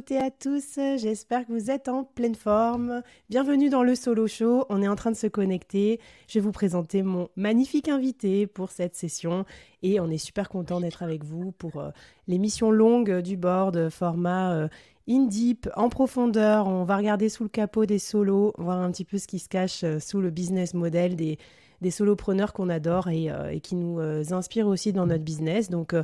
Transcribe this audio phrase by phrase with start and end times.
[0.00, 3.02] Toutes et à tous, j'espère que vous êtes en pleine forme.
[3.28, 6.00] Bienvenue dans le solo show, on est en train de se connecter.
[6.26, 9.44] Je vais vous présenter mon magnifique invité pour cette session
[9.82, 11.90] et on est super content d'être avec vous pour euh,
[12.28, 14.68] l'émission longue du board, format euh,
[15.06, 16.66] in deep, en profondeur.
[16.66, 19.50] On va regarder sous le capot des solos, voir un petit peu ce qui se
[19.50, 21.36] cache euh, sous le business model des,
[21.82, 24.00] des solopreneurs qu'on adore et, et, qui nous
[24.32, 25.68] inspirent aussi dans notre business.
[25.68, 25.94] Donc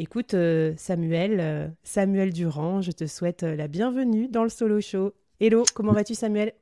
[0.00, 4.80] Écoute, euh, Samuel, euh, Samuel Durand, je te souhaite euh, la bienvenue dans le solo
[4.80, 5.12] show.
[5.40, 6.52] Hello, comment vas-tu, Samuel?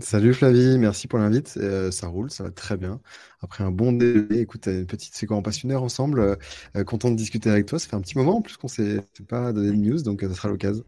[0.00, 1.58] Salut Flavie, merci pour l'invite.
[1.90, 3.00] ça roule, ça va très bien.
[3.40, 6.38] Après un bon délai, écoute, une petite séquence passionneur ensemble.
[6.86, 7.78] content de discuter avec toi.
[7.78, 10.22] Ça fait un petit moment en plus qu'on ne s'est pas donné de news, donc
[10.22, 10.84] ça sera l'occasion.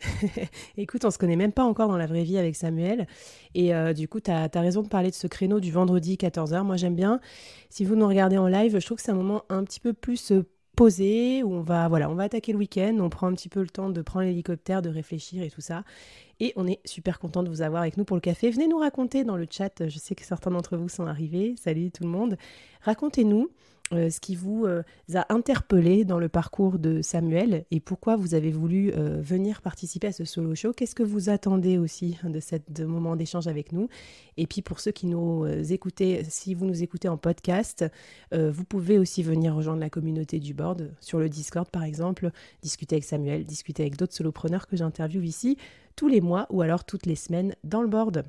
[0.78, 3.06] Écoute, on se connaît même pas encore dans la vraie vie avec Samuel.
[3.54, 6.62] Et du coup, tu as, raison de parler de ce créneau du vendredi 14h.
[6.62, 7.20] Moi, j'aime bien.
[7.68, 9.92] Si vous nous regardez en live, je trouve que c'est un moment un petit peu
[9.92, 10.32] plus
[10.78, 13.60] posé, où on va, voilà, on va attaquer le week-end, on prend un petit peu
[13.60, 15.82] le temps de prendre l'hélicoptère, de réfléchir et tout ça.
[16.38, 18.48] Et on est super content de vous avoir avec nous pour le café.
[18.48, 21.56] Venez nous raconter dans le chat, je sais que certains d'entre vous sont arrivés.
[21.60, 22.36] Salut tout le monde.
[22.82, 23.50] Racontez-nous
[23.92, 24.82] euh, ce qui vous euh,
[25.14, 30.08] a interpellé dans le parcours de Samuel et pourquoi vous avez voulu euh, venir participer
[30.08, 30.72] à ce solo show.
[30.72, 33.88] Qu'est-ce que vous attendez aussi de ce moment d'échange avec nous?
[34.36, 37.84] Et puis pour ceux qui nous écoutez, si vous nous écoutez en podcast,
[38.32, 42.30] vous pouvez aussi venir rejoindre la communauté du board sur le Discord par exemple,
[42.62, 45.56] discuter avec Samuel, discuter avec d'autres solopreneurs que j'interviewe ici
[45.96, 48.24] tous les mois ou alors toutes les semaines dans le board.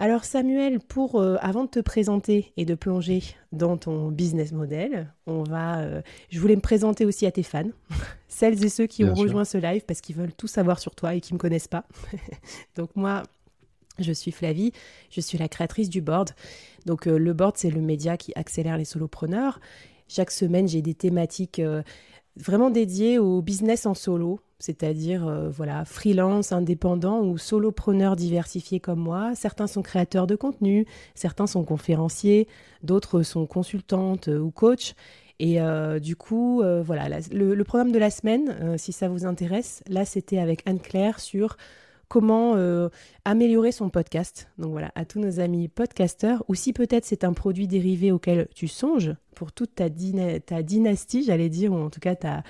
[0.00, 3.22] Alors Samuel, pour euh, avant de te présenter et de plonger
[3.52, 6.00] dans ton business model, on va, euh,
[6.30, 7.68] je voulais me présenter aussi à tes fans,
[8.26, 11.14] celles et ceux qui ont rejoint ce live parce qu'ils veulent tout savoir sur toi
[11.14, 11.84] et qui me connaissent pas.
[12.76, 13.24] Donc moi,
[13.98, 14.72] je suis Flavie,
[15.10, 16.30] je suis la créatrice du board.
[16.86, 19.60] Donc euh, le board, c'est le média qui accélère les solopreneurs.
[20.08, 21.60] Chaque semaine, j'ai des thématiques
[22.36, 29.00] vraiment dédiées au business en solo, c'est-à-dire euh, voilà, freelance, indépendant ou solopreneur diversifié comme
[29.00, 29.34] moi.
[29.34, 32.46] Certains sont créateurs de contenu, certains sont conférenciers,
[32.82, 34.94] d'autres sont consultantes euh, ou coachs.
[35.40, 40.04] Et euh, du coup, voilà, le, programme de la semaine, si ça vous intéresse, là
[40.04, 41.56] c'était avec Anne-Claire sur
[42.08, 42.56] comment
[43.24, 44.48] améliorer son podcast.
[44.58, 48.48] Donc voilà, à tous nos amis podcasteurs, ou si peut-être c'est un produit dérivé auquel
[48.54, 52.42] tu songes pour toute ta, ta dynastie, j'allais dire, ou en tout cas ta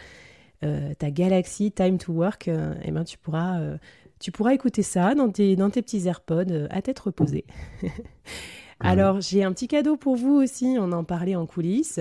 [0.98, 3.78] ta Galaxy Time to Work, euh, eh ben, tu, pourras, euh,
[4.19, 7.44] tu pourras écouter ça dans tes, dans tes petits AirPods à tête reposée.
[8.81, 12.00] Alors, j'ai un petit cadeau pour vous aussi, on en parlait en coulisses.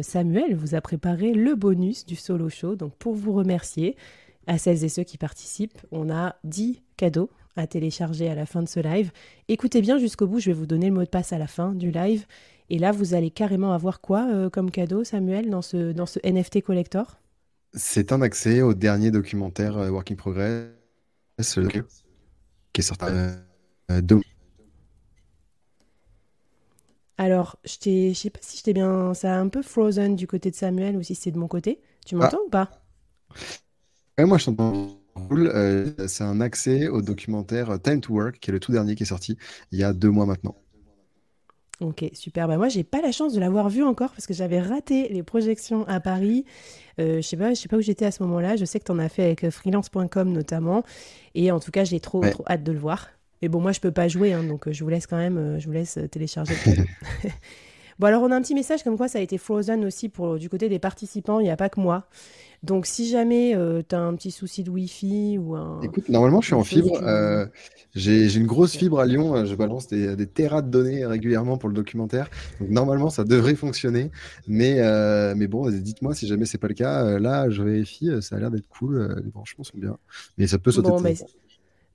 [0.00, 2.76] Samuel vous a préparé le bonus du solo show.
[2.76, 3.96] Donc, pour vous remercier,
[4.46, 8.62] à celles et ceux qui participent, on a 10 cadeaux à télécharger à la fin
[8.62, 9.10] de ce live.
[9.48, 11.74] Écoutez bien jusqu'au bout, je vais vous donner le mot de passe à la fin
[11.74, 12.26] du live.
[12.70, 16.62] Et là, vous allez carrément avoir quoi comme cadeau, Samuel, dans ce, dans ce NFT
[16.62, 17.18] collector?
[17.74, 20.68] C'est un accès au dernier documentaire euh, Working Progress
[22.72, 23.34] qui est sorti euh,
[23.90, 24.20] euh,
[27.16, 29.14] Alors, je ne sais pas si j'étais bien.
[29.14, 31.80] Ça a un peu frozen du côté de Samuel ou si c'est de mon côté.
[32.04, 32.18] Tu ah.
[32.18, 32.70] m'entends ou pas?
[34.18, 35.00] Moi je t'entends.
[36.08, 39.06] c'est un accès au documentaire Time to Work, qui est le tout dernier qui est
[39.06, 39.36] sorti
[39.70, 40.56] il y a deux mois maintenant.
[41.80, 42.48] Ok, super.
[42.48, 45.22] Bah moi, j'ai pas la chance de l'avoir vu encore parce que j'avais raté les
[45.22, 46.44] projections à Paris.
[46.98, 48.56] Euh, je sais pas, je sais pas où j'étais à ce moment-là.
[48.56, 50.82] Je sais que tu en as fait avec euh, freelance.com notamment.
[51.36, 53.08] Et en tout cas, j'ai trop, trop hâte de le voir.
[53.42, 55.60] Mais bon, moi, je peux pas jouer, hein, donc euh, je vous laisse quand même,
[55.60, 56.54] je vous laisse télécharger.
[57.98, 60.38] Bon, alors on a un petit message comme quoi ça a été frozen aussi pour
[60.38, 62.04] du côté des participants, il n'y a pas que moi.
[62.62, 65.80] Donc si jamais euh, tu as un petit souci de Wi-Fi ou un...
[65.82, 67.00] Écoute, normalement je suis en fibre.
[67.02, 67.46] Euh,
[67.94, 71.56] j'ai une grosse fibre à Lyon, euh, je balance des, des terras de données régulièrement
[71.56, 72.30] pour le documentaire.
[72.60, 74.10] Donc normalement ça devrait fonctionner.
[74.46, 74.80] Mais,
[75.34, 77.18] mais bon, dites-moi si jamais c'est pas le cas.
[77.18, 79.22] Là, je vérifie, ça a l'air d'être cool.
[79.24, 79.96] Les branchements sont bien.
[80.36, 80.90] Mais ça peut sauter.
[80.90, 81.08] Bon, de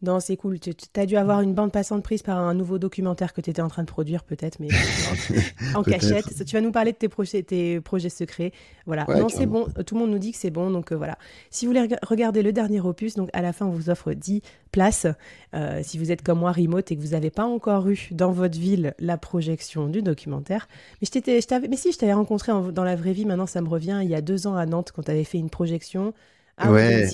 [0.04, 0.60] non, c'est cool.
[0.60, 3.62] Tu as dû avoir une bande passante prise par un nouveau documentaire que tu étais
[3.62, 4.68] en train de produire, peut-être, mais
[5.76, 6.46] en cachette.
[6.46, 8.52] Tu vas nous parler de tes projets, tes projets secrets.
[8.86, 9.06] Voilà.
[9.08, 9.66] non, c'est bon.
[9.86, 10.70] Tout le monde nous dit que c'est bon.
[10.70, 11.18] Donc euh, voilà.
[11.50, 14.42] Si vous voulez regarder le dernier opus, donc à la fin, on vous offre 10
[14.72, 15.08] places.
[15.54, 18.32] Euh, si vous êtes comme moi, remote, et que vous n'avez pas encore eu dans
[18.32, 20.68] votre ville la projection du documentaire.
[21.02, 23.70] Mais, je je mais si, je t'avais rencontré dans la vraie vie, maintenant ça me
[23.70, 26.14] revient, il y a deux ans à Nantes, quand tu avais fait une projection
[26.58, 27.08] à ouais.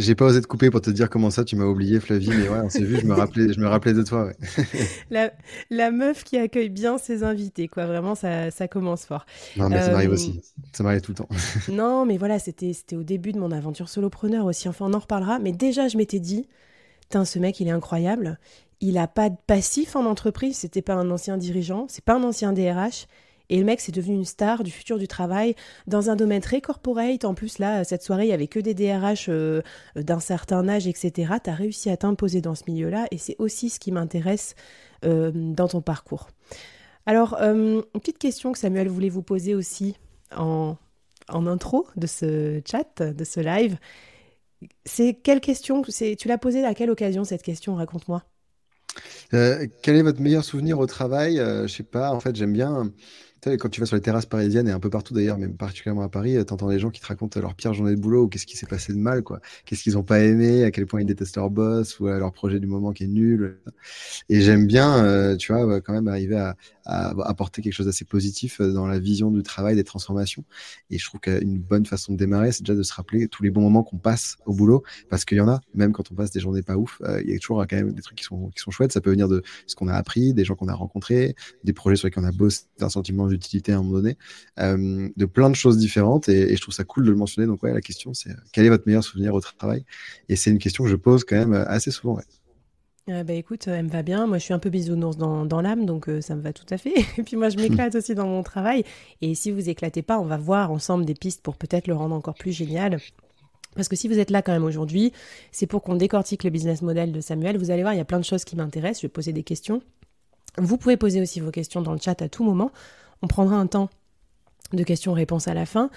[0.00, 2.48] J'ai pas osé te couper pour te dire comment ça, tu m'as oublié, Flavie, mais
[2.48, 4.30] ouais, on s'est vu, je me rappelais, je me rappelais de toi.
[5.10, 5.30] la,
[5.68, 7.86] la, meuf qui accueille bien ses invités, quoi.
[7.86, 9.26] Vraiment, ça, ça commence fort.
[9.56, 10.40] Non, mais ça m'arrive euh, aussi.
[10.72, 11.28] Ça m'arrive tout le temps.
[11.70, 14.68] non, mais voilà, c'était au début de mon aventure solopreneur aussi.
[14.68, 15.38] Enfin, on en reparlera.
[15.38, 16.48] Mais déjà, je m'étais dit,
[17.24, 18.38] ce mec, il est incroyable.
[18.80, 20.56] Il a pas de passif en entreprise.
[20.56, 21.86] C'était pas un ancien dirigeant.
[21.88, 23.06] C'est pas un ancien DRH.
[23.50, 25.56] Et le mec, c'est devenu une star du futur du travail
[25.88, 27.24] dans un domaine très corporate.
[27.24, 29.60] En plus, là, cette soirée, il n'y avait que des DRH euh,
[29.96, 31.34] d'un certain âge, etc.
[31.42, 34.54] Tu as réussi à t'imposer dans ce milieu-là et c'est aussi ce qui m'intéresse
[35.04, 36.28] euh, dans ton parcours.
[37.06, 39.96] Alors, euh, une petite question que Samuel voulait vous poser aussi
[40.36, 40.76] en,
[41.28, 43.78] intro de ce chat, de ce live.
[44.84, 47.74] C'est quelle question Tu l'as posée à quelle occasion cette question?
[47.74, 48.22] Raconte-moi.
[49.30, 51.36] quel est votre meilleur souvenir au travail?
[51.38, 52.92] Je sais pas, en fait, j'aime bien
[53.58, 56.08] quand tu vas sur les terrasses parisiennes et un peu partout d'ailleurs, mais particulièrement à
[56.08, 58.46] Paris, tu entends les gens qui te racontent leur pire journée de boulot ou qu'est-ce
[58.46, 59.40] qui s'est passé de mal, quoi.
[59.64, 62.60] Qu'est-ce qu'ils n'ont pas aimé, à quel point ils détestent leur boss ou leur projet
[62.60, 63.58] du moment qui est nul.
[64.28, 68.04] Et j'aime bien, euh, tu vois, quand même arriver à, à apporter quelque chose d'assez
[68.04, 70.44] positif euh, dans la vision du travail, des transformations.
[70.90, 73.50] Et je trouve qu'une bonne façon de démarrer, c'est déjà de se rappeler tous les
[73.50, 76.30] bons moments qu'on passe au boulot, parce qu'il y en a, même quand on passe
[76.30, 78.48] des journées pas ouf, euh, il y a toujours quand même des trucs qui sont,
[78.50, 78.92] qui sont chouettes.
[78.92, 81.34] Ça peut venir de ce qu'on a appris, des gens qu'on a rencontrés,
[81.64, 84.16] des projets sur lesquels on a bossé, un sentiment d'utilité à un moment donné,
[84.58, 86.28] euh, de plein de choses différentes.
[86.28, 87.46] Et, je trouve ça cool de le mentionner.
[87.46, 89.84] Donc ouais, la question c'est quel est votre meilleur souvenir au travail?
[90.28, 92.16] Et c'est une question que je pose quand même assez souvent.
[92.16, 92.24] Ouais.
[93.24, 94.26] Bah écoute, elle me va bien.
[94.26, 96.66] Moi, je suis un peu bisounours dans, dans l'âme, donc euh, ça me va tout
[96.70, 96.94] à fait.
[97.18, 98.84] Et puis moi, je m'éclate aussi dans mon travail.
[99.20, 102.14] Et si vous éclatez pas, on va voir ensemble des pistes pour peut-être le rendre
[102.14, 102.98] encore plus génial.
[103.76, 105.12] Parce que si vous êtes là quand même aujourd'hui,
[105.52, 107.56] c'est pour qu'on décortique le business model de Samuel.
[107.56, 109.02] Vous allez voir, il y a plein de choses qui m'intéressent.
[109.02, 109.82] Je vais poser des questions.
[110.58, 112.70] Vous pouvez poser aussi vos questions dans le chat à tout moment.
[113.22, 113.88] On prendra un temps
[114.72, 115.90] de questions-réponses à la fin.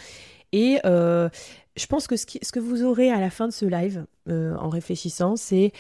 [0.52, 1.30] Et euh,
[1.76, 4.56] je pense que ce, ce, que vous aurez à la fin de ce live, euh,
[4.58, 5.72] en réfléchissant, c'est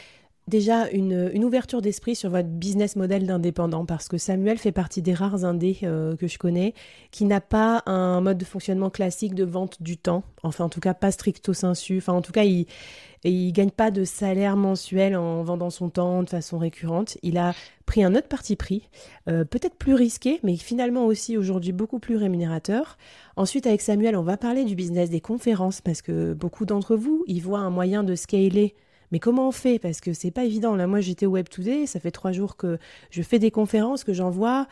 [0.48, 5.14] déjà une, ouverture d'esprit sur votre business model d'indépendant parce que Samuel fait partie des
[5.14, 6.74] rares indés euh, que je connais
[7.12, 10.80] qui n'a pas un mode de fonctionnement classique de vente du temps, enfin en tout
[10.80, 12.66] cas pas stricto sensu, enfin en tout cas il
[13.24, 17.18] il gagne pas de salaire mensuel en vendant son temps de façon récurrente.
[17.24, 17.54] Il a
[17.86, 18.90] pris un autre parti pris,
[19.30, 22.98] euh, peut-être plus risqué, mais finalement aussi aujourd'hui beaucoup plus rémunérateur.
[23.36, 27.24] Ensuite, avec Samuel, on va parler du business des conférences parce que beaucoup d'entre vous,
[27.28, 28.76] ils voient un moyen de scaler
[29.14, 29.78] mais comment on fait?
[29.78, 30.76] Parce que c'est pas évident.
[30.76, 32.80] Là, moi, j'étais au Web Today, ça fait trois jours que
[33.12, 34.68] je fais des conférences, que j'envoie.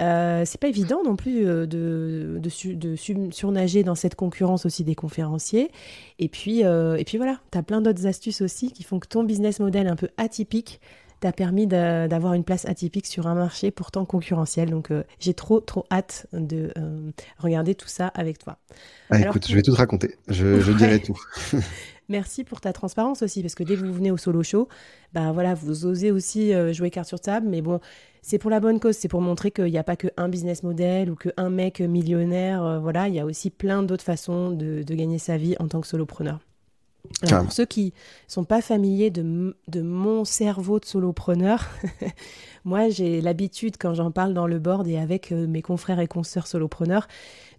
[0.00, 2.96] Euh, c'est pas évident non plus euh, de, de,
[3.30, 5.70] surnager dans cette concurrence aussi des conférenciers.
[6.18, 9.06] Et puis, euh, et puis voilà, tu as plein d'autres astuces aussi qui font que
[9.06, 10.80] ton business model un peu atypique
[11.20, 14.68] t'a permis d'avoir une place atypique sur un marché pourtant concurrentiel.
[14.68, 16.72] Donc euh, j'ai trop trop hâte de
[17.38, 18.58] regarder tout ça avec toi.
[19.10, 20.16] Ah, écoute, je vais tout te raconter.
[20.26, 21.16] Je, je dirai tout.
[22.08, 24.68] Merci pour ta transparence aussi, parce que dès que vous venez au solo show,
[25.12, 27.80] bah voilà, vous osez aussi euh, jouer carte sur table, mais bon,
[28.22, 31.10] c'est pour la bonne cause, c'est pour montrer qu'il n'y a pas qu'un business model
[31.10, 35.18] ou qu'un mec millionnaire, euh, voilà, il y a aussi plein d'autres façons de, gagner
[35.18, 36.38] sa vie en tant que solopreneur.
[37.28, 37.92] pour ceux qui
[38.28, 41.68] sont pas familiers de, de mon cerveau de solopreneur,
[42.64, 46.06] moi j'ai l'habitude quand j'en parle dans le board et avec euh, mes confrères et
[46.06, 47.08] consoeurs solopreneurs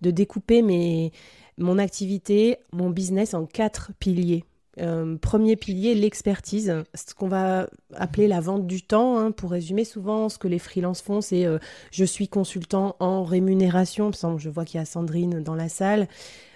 [0.01, 1.11] de découper mes,
[1.57, 4.43] mon activité, mon business en quatre piliers.
[4.79, 9.17] Euh, premier pilier, l'expertise, ce qu'on va appeler la vente du temps.
[9.17, 9.31] Hein.
[9.31, 11.57] pour résumer, souvent, ce que les freelances font, c'est euh,
[11.91, 14.11] je suis consultant en rémunération.
[14.37, 16.07] Je vois qu'il y a Sandrine dans la salle.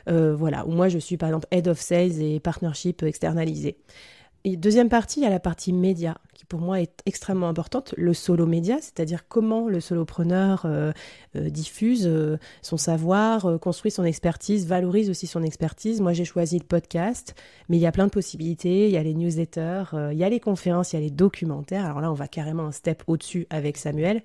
[0.10, 3.78] Euh, voilà, ou moi, je suis par exemple head of sales et partnership externalisé.
[4.44, 6.18] Et deuxième partie, il y a la partie média,
[6.52, 10.92] pour moi est extrêmement importante, le solo média, c'est-à-dire comment le solopreneur euh,
[11.38, 16.02] euh, diffuse euh, son savoir, construit son expertise, valorise aussi son expertise.
[16.02, 17.36] Moi, j'ai choisi le podcast,
[17.70, 18.88] mais il y a plein de possibilités.
[18.88, 21.86] Il y a les newsletters, il y a les conférences, il y a les documentaires.
[21.86, 24.22] Alors là, on va carrément un step au-dessus avec Samuel.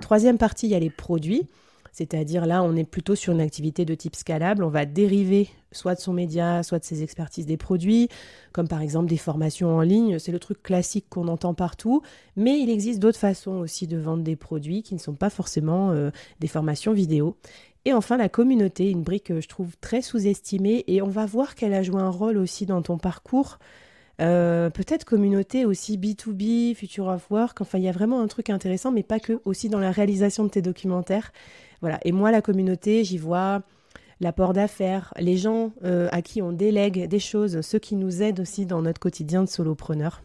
[0.00, 1.46] Troisième partie, il y a les produits
[1.96, 4.62] C'est-à-dire là, on est plutôt sur une activité de type scalable.
[4.62, 8.10] On va dériver soit de son média, soit de ses expertises des produits,
[8.52, 10.18] comme par exemple des formations en ligne.
[10.18, 12.02] C'est le truc classique qu'on entend partout.
[12.36, 15.90] Mais il existe d'autres façons aussi de vendre des produits qui ne sont pas forcément
[15.92, 17.38] euh, des formations vidéo.
[17.86, 20.84] Et enfin, la communauté, une brique que je trouve très sous-estimée.
[20.88, 23.58] Et on va voir qu'elle a joué un rôle aussi dans ton parcours.
[24.20, 27.62] Euh, peut-être communauté aussi B2B, Future of Work.
[27.62, 30.44] Enfin, il y a vraiment un truc intéressant, mais pas que, aussi dans la réalisation
[30.44, 31.32] de tes documentaires.
[31.80, 31.98] Voilà.
[32.04, 33.62] Et moi, la communauté, j'y vois
[34.20, 38.40] l'apport d'affaires, les gens euh, à qui on délègue des choses, ceux qui nous aident
[38.40, 40.22] aussi dans notre quotidien de solopreneur.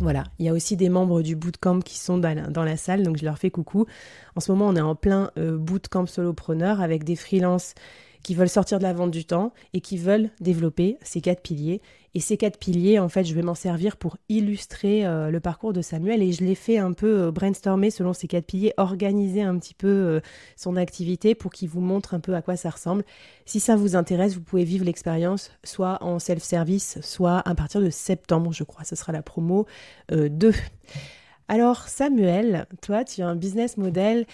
[0.00, 3.16] Voilà, il y a aussi des membres du bootcamp qui sont dans la, salle, donc
[3.16, 3.86] je leur fais coucou.
[4.34, 7.74] En ce moment, on est en plein euh, bootcamp solopreneur avec des freelances
[8.22, 11.80] qui veulent sortir de la vente du temps et qui veulent développer ces quatre piliers.
[12.16, 15.74] Et ces quatre piliers, en fait, je vais m'en servir pour illustrer euh, le parcours
[15.74, 19.42] de Samuel et je l'ai fait un peu euh, brainstormer selon ces quatre piliers, organiser
[19.42, 20.20] un petit peu euh,
[20.56, 23.04] son activité pour qu'il vous montre un peu à quoi ça ressemble.
[23.44, 27.90] Si ça vous intéresse, vous pouvez vivre l'expérience soit en self-service, soit à partir de
[27.90, 29.66] septembre, je crois, ce sera la promo
[30.10, 30.54] 2.
[31.48, 34.24] Alors Samuel, toi, tu as un business model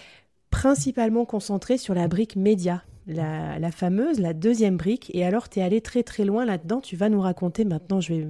[0.51, 5.11] principalement concentré sur la brique média la, fameuse, la deuxième brique.
[5.13, 6.81] Et alors, tu es allé très très loin là-dedans.
[6.81, 8.27] Tu vas nous raconter maintenant, je vais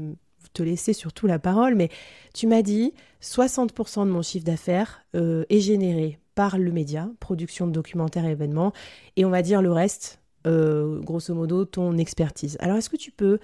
[0.53, 1.89] te laisser surtout la parole, mais
[2.33, 7.67] tu m'as dit 60% de mon chiffre d'affaires euh, est généré par le média, production
[7.67, 8.73] de documentaires et événements,
[9.15, 12.57] et on va dire le reste, euh, grosso modo, ton expertise.
[12.59, 13.39] Alors, est-ce que tu peux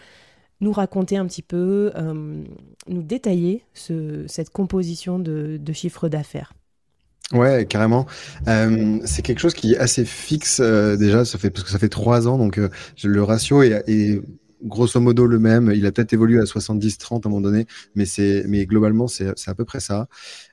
[0.62, 2.44] nous raconter un petit peu, euh,
[2.88, 6.54] nous détailler cette composition de chiffre d'affaires?
[7.32, 8.08] Ouais, carrément.
[8.48, 11.26] Euh, c'est quelque chose qui est assez fixe euh, déjà.
[11.26, 12.70] Ça fait parce que ça fait trois ans, donc euh,
[13.04, 14.20] le ratio est, est,
[14.64, 15.72] grosso modo le même.
[15.76, 19.28] Il a peut-être évolué à 70-30 à un moment donné, mais c'est mais globalement c'est
[19.48, 20.08] à peu près ça.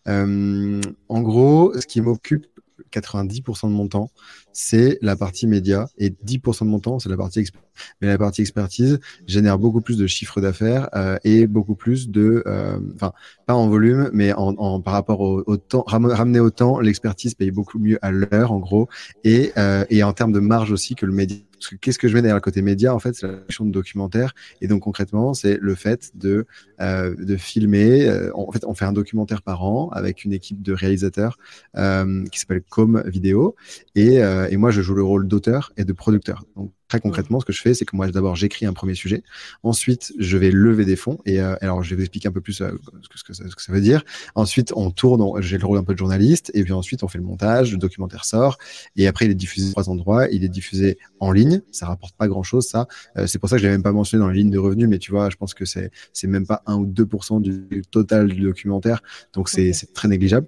[0.06, 2.46] Euh, en gros, ce qui m'occupe
[2.92, 4.10] 90% de mon temps,
[4.52, 7.66] c'est la partie média et 10% de mon temps, c'est la partie expertise.
[8.00, 12.42] Mais la partie expertise génère beaucoup plus de chiffres d'affaires euh, et beaucoup plus de,
[12.46, 13.12] euh, enfin,
[13.46, 17.78] pas en volume, mais en, par rapport au, temps, ramener au temps, l'expertise paye beaucoup
[17.78, 18.88] mieux à l'heure, en gros,
[19.24, 21.36] et, euh, et en termes de marge aussi que le média
[21.80, 24.34] qu'est-ce que je mets derrière le côté média En fait, c'est la création de documentaire.
[24.60, 26.46] Et donc, concrètement, c'est le fait de,
[26.80, 28.06] euh, de filmer.
[28.06, 31.38] Euh, en fait, on fait un documentaire par an avec une équipe de réalisateurs
[31.76, 33.56] euh, qui s'appelle Com Vidéo.
[33.94, 36.44] Et, et moi, je joue le rôle d'auteur et de producteur.
[36.88, 39.24] Très concrètement, ce que je fais, c'est que moi, d'abord, j'écris un premier sujet.
[39.64, 41.18] Ensuite, je vais lever des fonds.
[41.26, 42.70] Et euh, alors, je vais vous expliquer un peu plus euh,
[43.02, 44.04] ce, que, ce, que ça, veut dire.
[44.36, 45.42] Ensuite, on tourne.
[45.42, 46.52] J'ai le rôle un peu de journaliste.
[46.54, 47.72] Et puis ensuite, on fait le montage.
[47.72, 48.58] Le documentaire sort.
[48.94, 50.28] Et après, il est diffusé trois endroits.
[50.30, 51.60] Il est diffusé en ligne.
[51.72, 52.86] Ça rapporte pas grand-chose, ça.
[53.16, 54.88] Euh, c'est pour ça que je l'ai même pas mentionné dans la ligne de revenus.
[54.88, 58.28] Mais tu vois, je pense que c'est c'est même pas 1 ou 2% du total
[58.28, 59.02] du documentaire.
[59.32, 59.92] Donc, c'est okay.
[59.92, 60.46] très négligeable.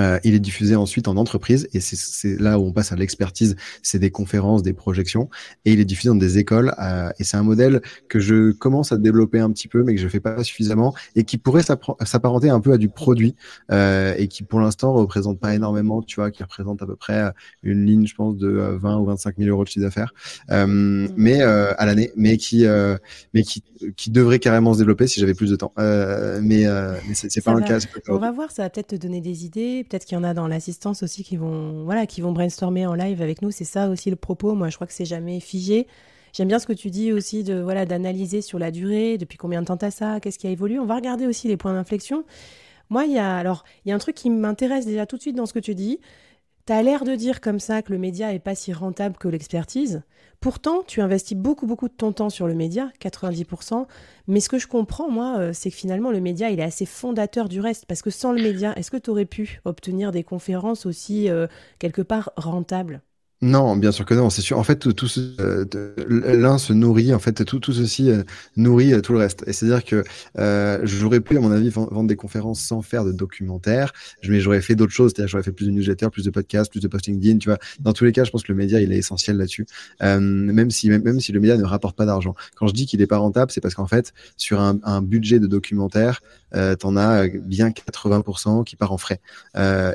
[0.00, 3.56] Euh, il est diffusé ensuite en entreprise et c'est là où on passe à l'expertise.
[3.82, 5.28] C'est des conférences, des projections
[5.64, 6.74] et il est diffusé dans des écoles.
[6.80, 10.00] Euh, et c'est un modèle que je commence à développer un petit peu, mais que
[10.00, 13.34] je fais pas suffisamment et qui pourrait s'apparenter un peu à du produit
[13.70, 16.02] euh, et qui pour l'instant représente pas énormément.
[16.02, 17.30] Tu vois, qui représente à peu près euh,
[17.62, 20.12] une ligne, je pense, de 20 euh, ou 25 000 euros de chiffre d'affaires,
[20.48, 21.08] mmh.
[21.16, 22.64] mais à l'année, mais qui
[23.34, 23.62] mais qui
[23.96, 25.72] qui devrait carrément se développer si j'avais plus de temps.
[25.76, 26.64] mais
[27.08, 27.78] mais c'est pas va, un cas.
[28.08, 30.34] On va voir, ça va peut-être te donner des idées Peut-être qu'il y en a
[30.34, 33.50] dans l'assistance aussi qui vont, voilà, qui vont brainstormer en live avec nous.
[33.50, 34.54] C'est ça aussi le propos.
[34.54, 35.88] Moi, je crois que c'est jamais figé.
[36.32, 39.62] J'aime bien ce que tu dis aussi de voilà d'analyser sur la durée, depuis combien
[39.62, 40.78] de temps as ça, qu'est-ce qui a évolué.
[40.78, 42.24] On va regarder aussi les points d'inflexion.
[42.88, 45.22] Moi, il y a alors il y a un truc qui m'intéresse déjà tout de
[45.22, 45.98] suite dans ce que tu dis.
[46.70, 49.26] Tu as l'air de dire comme ça que le média est pas si rentable que
[49.26, 50.04] l'expertise.
[50.38, 53.88] Pourtant, tu investis beaucoup, beaucoup de ton temps sur le média, 90%.
[54.28, 56.86] Mais ce que je comprends, moi, euh, c'est que finalement, le média, il est assez
[56.86, 57.86] fondateur du reste.
[57.86, 61.48] Parce que sans le média, est-ce que tu aurais pu obtenir des conférences aussi, euh,
[61.80, 63.02] quelque part, rentables?
[63.42, 64.58] Non, bien sûr que non, c'est sûr.
[64.58, 65.08] En fait, tout, tout
[65.40, 65.64] euh,
[66.06, 68.22] l'un se nourrit, en fait, tout, tout ceci euh,
[68.56, 69.44] nourrit euh, tout le reste.
[69.46, 70.04] Et c'est-à-dire que
[70.84, 73.94] j'aurais pu, à mon avis, vendre des conférences sans faire de documentaire,
[74.28, 76.80] mais j'aurais fait d'autres choses, c'est-à-dire j'aurais fait plus de newsletters, plus de podcasts, plus
[76.80, 77.58] de posting LinkedIn, tu vois.
[77.78, 79.64] Dans tous les cas, je pense que le média, il est essentiel là-dessus,
[80.00, 82.34] même si même, si le média ne rapporte pas d'argent.
[82.56, 85.40] Quand je dis qu'il est pas rentable, c'est parce qu'en fait, sur un, un, budget
[85.40, 86.20] de documentaire,
[86.54, 89.20] euh, t'en as bien 80% qui part en frais.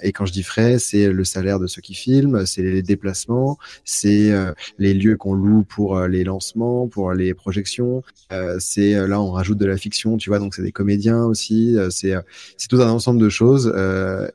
[0.02, 3.35] et quand je dis frais, c'est le salaire de ceux qui filment, c'est les déplacements
[3.84, 8.04] c'est euh, les lieux qu'on loue pour euh, les lancements, pour les projections.
[8.32, 11.78] Euh, c'est là on rajoute de la fiction, tu vois, donc c'est des comédiens aussi.
[11.90, 12.14] c'est
[12.58, 13.74] c'est tout un ensemble de choses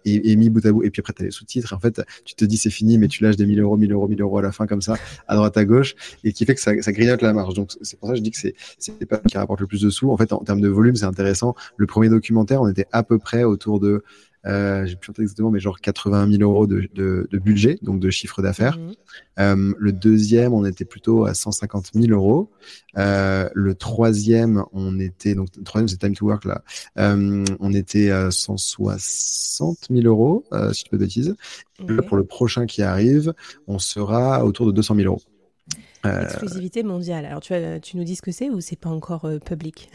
[0.04, 0.82] et, mis bout à bout.
[0.84, 1.72] Et puis après tu as les sous-titres.
[1.74, 4.08] En fait, tu te dis c'est fini, mais tu lâches des 1000 euros, 1000 euros,
[4.08, 4.96] 1000 euros à la fin comme ça,
[5.28, 7.54] à droite à gauche, et qui fait que ça, ça grignote la marge.
[7.54, 9.82] Donc c'est pour ça que je dis que c'est c'est pas qui rapporte le plus
[9.82, 10.10] de sous.
[10.10, 11.54] En fait, en termes de volume, c'est intéressant.
[11.76, 14.02] Le premier documentaire, on était à peu près autour de
[14.46, 18.00] euh, j'ai plus en exactement, mais genre 80 000 euros de, de, de budget, donc
[18.00, 18.78] de chiffre d'affaires.
[18.78, 18.92] Mhm.
[19.38, 22.50] Euh, le deuxième, on était plutôt à 150 000 euros.
[22.96, 26.62] Euh, le troisième, on était donc le troisième, c'est Time to Work là.
[26.98, 31.34] Euh, on était à 160 000 euros, si je bêtises.
[31.80, 32.06] Et Ok.
[32.06, 33.32] pour le prochain qui arrive,
[33.66, 35.22] on sera autour de 200 000 euros.
[36.04, 37.26] Exclusivité mondiale.
[37.26, 39.90] Alors, tu, as- tu nous dis ce que c'est ou c'est pas encore public?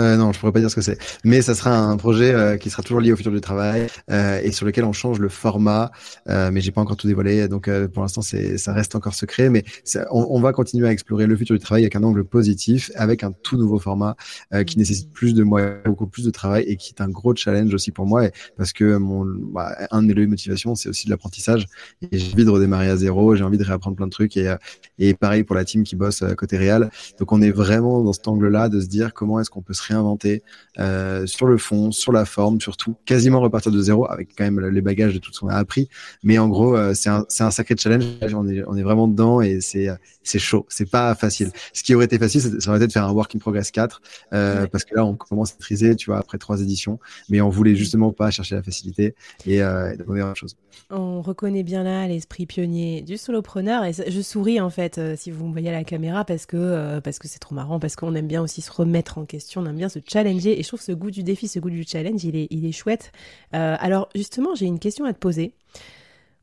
[0.00, 2.56] Euh, non, je pourrais pas dire ce que c'est, mais ça sera un projet euh,
[2.56, 5.28] qui sera toujours lié au futur du travail euh, et sur lequel on change le
[5.28, 5.90] format.
[6.28, 9.14] Euh, mais j'ai pas encore tout dévoilé, donc euh, pour l'instant c'est ça reste encore
[9.14, 9.50] secret.
[9.50, 12.24] Mais ça- on, on va continuer à explorer le futur du travail avec un angle
[12.24, 14.16] positif, avec un tout nouveau format
[14.54, 14.80] euh, qui Mhm.
[14.82, 17.90] nécessite plus de moyens, beaucoup plus de travail et qui est un gros challenge aussi
[17.92, 21.06] pour moi, et parce que mon bah, un de mes leviers de motivation c'est aussi
[21.06, 21.66] de l'apprentissage
[22.10, 24.54] et j'ai envie de redémarrer à zéro, j'ai envie de réapprendre plein de trucs et
[24.98, 26.90] et pareil pour la team qui bosse côté réal.
[27.18, 29.82] Donc on est vraiment dans cet angle-là de se dire comment est-ce qu'on peut se
[29.90, 30.42] réinventer
[30.78, 34.60] euh, sur le fond, sur la forme, surtout quasiment repartir de zéro avec quand même
[34.60, 35.88] les bagages de tout ce qu'on a appris.
[36.22, 38.04] Mais en gros, euh, c'est un, un sacré challenge.
[38.34, 39.88] On est, on est vraiment dedans et c'est
[40.22, 40.66] c'est chaud.
[40.68, 41.50] C'est pas facile.
[41.72, 44.00] Ce qui aurait été facile, ça aurait été de faire un work in progress 4
[44.32, 44.66] euh, Ouais.
[44.68, 46.98] parce que là, on commence à maîtriser, tu vois, après trois éditions.
[47.28, 49.14] Mais on voulait justement pas chercher la facilité
[49.46, 50.56] et, euh, demander autre chose.
[50.90, 55.46] On reconnaît bien là l'esprit pionnier du solopreneur et je souris en fait si vous
[55.46, 58.26] me voyez à la caméra parce que parce que c'est trop marrant parce qu'on aime
[58.26, 61.10] bien aussi se remettre en question, on aime se challenger et je trouve ce goût
[61.10, 63.12] du défi, ce goût du challenge, il est il est chouette.
[63.54, 65.54] Euh, alors justement, j'ai une question à te poser.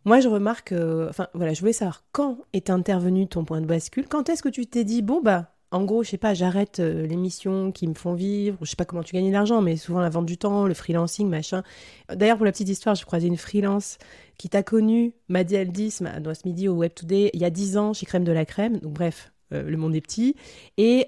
[0.06, 3.65] Moi, je remarque, euh, enfin voilà, je voulais savoir quand est intervenu ton point de
[3.65, 4.08] bascule.
[4.08, 7.06] Quand est-ce que tu t'es dit bon bah en gros, je sais pas, j'arrête euh,
[7.06, 9.75] les missions qui me font vivre, je sais pas comment tu gagnes de l'argent, mais
[9.75, 11.62] souvent la vente du temps, le freelancing, machin.
[12.10, 13.98] D'ailleurs, pour la petite histoire, j'ai croisé une freelance
[14.38, 15.58] qui t'a connu, m'a dit
[16.00, 18.32] m'a- dans ce midi au Web Today, il y a 10 ans chez Crème de
[18.32, 18.77] la Crème.
[18.77, 20.38] Donc, bref, le monde est petit.
[20.77, 21.06] Et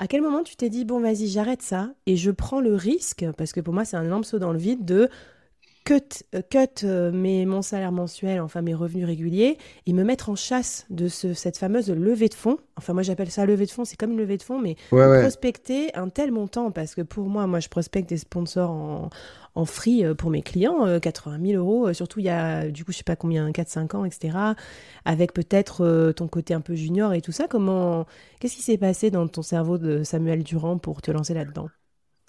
[0.00, 3.26] à quel moment tu t'es dit, bon, vas-y, j'arrête ça et je prends le risque,
[3.36, 5.10] parce que pour moi, c'est un énorme saut dans le vide, de
[5.84, 10.28] cut, euh, cut euh, mes, mon salaire mensuel, enfin mes revenus réguliers, et me mettre
[10.30, 12.58] en chasse de ce, cette fameuse levée de fonds.
[12.76, 15.06] Enfin, moi, j'appelle ça levée de fonds, c'est comme une levée de fonds, mais Ouais,
[15.06, 15.20] ouais.
[15.22, 19.10] prospecter un tel montant, parce que pour moi, moi, je prospecte des sponsors en,
[19.54, 22.84] en free euh, pour mes clients, euh, 80 000 euros, surtout il y a, du
[22.84, 24.54] coup, je sais pas combien, 4-5 ans, etc.,
[25.04, 27.48] avec peut-être ton côté un peu junior et tout ça.
[27.48, 28.06] Comment,
[28.38, 31.68] qu'est-ce qui s'est passé dans ton cerveau de Samuel Durand pour te lancer là-dedans?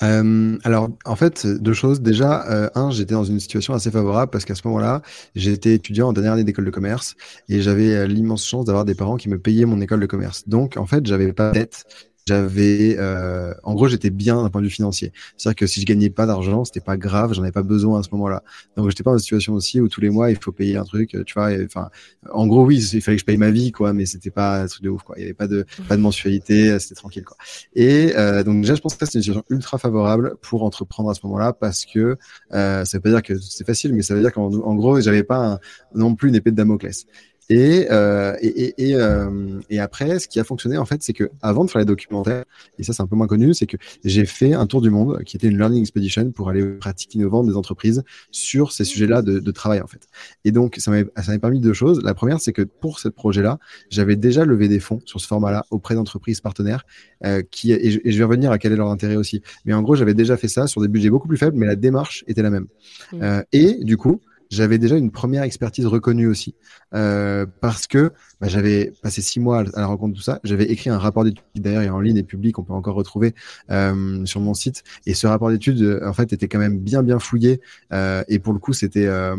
[0.03, 2.01] Euh, alors, en fait, deux choses.
[2.01, 5.01] Déjà, euh, un, j'étais dans une situation assez favorable parce qu'à ce moment-là,
[5.35, 7.15] j'étais étudiant en dernière année d'école de commerce
[7.49, 10.47] et j'avais euh, l'immense chance d'avoir des parents qui me payaient mon école de commerce.
[10.47, 11.85] Donc, en fait, j'avais pas de dette.
[12.31, 15.11] J'avais, euh, en gros, j'étais bien d'un point de vue financier.
[15.35, 18.03] C'est-à-dire que si je gagnais pas d'argent, c'était pas grave, j'en avais pas besoin à
[18.03, 18.41] ce moment-là.
[18.77, 20.85] Donc, j'étais pas dans une situation aussi où tous les mois il faut payer un
[20.85, 21.49] truc, tu vois.
[21.65, 21.89] Enfin,
[22.31, 24.67] en gros, oui, il fallait que je paye ma vie, quoi, mais c'était pas un
[24.67, 25.15] truc de ouf, quoi.
[25.17, 27.35] Il y avait pas de, pas de mensualité, c'était tranquille, quoi.
[27.75, 31.13] Et euh, donc déjà, je pense que c'est une situation ultra favorable pour entreprendre à
[31.13, 32.17] ce moment-là parce que
[32.53, 35.01] euh, ça veut pas dire que c'est facile, mais ça veut dire qu'en en gros,
[35.01, 35.59] j'avais pas
[35.93, 37.05] non plus une épée de Damoclès.
[37.51, 41.11] Et, euh, et, et, et, euh, et après, ce qui a fonctionné, en fait, c'est
[41.11, 42.45] que avant de faire les documentaires,
[42.79, 45.21] et ça c'est un peu moins connu, c'est que j'ai fait un tour du monde
[45.25, 49.21] qui était une learning expedition pour aller aux pratiques innovantes des entreprises sur ces sujets-là
[49.21, 50.07] de, de travail, en fait.
[50.45, 52.01] Et donc, ça m'avait permis deux choses.
[52.05, 53.59] La première, c'est que pour ce projet-là,
[53.89, 56.85] j'avais déjà levé des fonds sur ce format-là auprès d'entreprises partenaires
[57.25, 59.41] euh, qui, et je, et je vais revenir à quel est leur intérêt aussi.
[59.65, 61.75] Mais en gros, j'avais déjà fait ça sur des budgets beaucoup plus faibles, mais la
[61.75, 62.67] démarche était la même.
[63.11, 63.21] Mm.
[63.21, 66.55] Euh, et du coup, j'avais déjà une première expertise reconnue aussi,
[66.93, 70.39] euh, parce que bah, j'avais passé six mois à la rencontre de tout ça.
[70.43, 72.95] J'avais écrit un rapport d'études qui d'ailleurs est en ligne et public, on peut encore
[72.95, 73.33] retrouver
[73.71, 74.83] euh, sur mon site.
[75.05, 77.61] Et ce rapport d'études, euh, en fait, était quand même bien bien fouillé.
[77.93, 79.35] Euh, et pour le coup, c'était euh,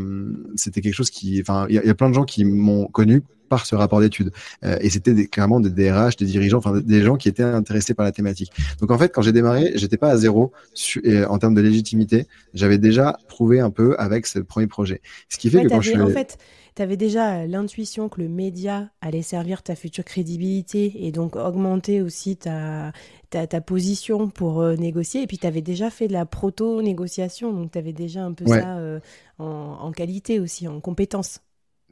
[0.56, 3.22] c'était quelque chose qui, enfin, il y, y a plein de gens qui m'ont connu
[3.52, 4.30] par ce rapport d'études.
[4.64, 7.94] Euh, et c'était des- clairement des DRH, des dirigeants, enfin des gens qui étaient intéressés
[7.98, 8.50] par la thématique.
[8.80, 12.26] Donc en fait, quand j'ai démarré, j'étais pas à zéro su- en termes de légitimité.
[12.54, 14.98] J'avais déjà prouvé un peu avec ce premier projet.
[15.28, 16.38] Ce qui fait Ouais, que quand je suis en fait,
[16.74, 22.00] tu avais déjà l'intuition que le média allait servir ta future crédibilité et donc augmenter
[22.00, 22.92] aussi ta,
[23.28, 25.20] ta, ta position pour euh, négocier.
[25.22, 28.46] Et puis, tu avais déjà fait de la proto-négociation, donc tu avais déjà un peu
[28.46, 28.60] Ouais.
[28.60, 29.00] ça euh,
[29.38, 29.44] en,
[29.82, 31.40] en qualité aussi, en compétence.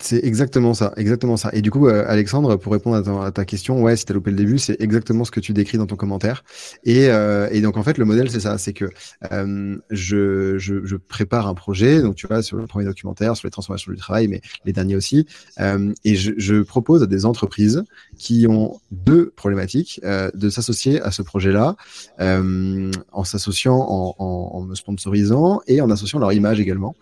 [0.03, 1.51] C'est exactement ça, exactement ça.
[1.53, 4.37] Et du coup, euh, Alexandre, pour répondre à ta, question, ouais, si t'as loupé le
[4.37, 6.43] début, c'est exactement ce que tu décris dans ton commentaire.
[6.85, 8.87] Et, euh, donc en fait, le modèle, c'est ça, c'est que
[9.31, 13.93] euh, je, prépare un projet, donc tu vois, sur le premier documentaire, sur les transformations
[13.93, 15.27] du travail, mais les derniers aussi,
[15.59, 17.83] et je, propose à des entreprises
[18.17, 21.77] qui ont deux problématiques de s'associer à ce projet-là,
[22.19, 23.77] en s'associant,
[24.19, 26.97] en, me sponsorisant et en associant leur image également.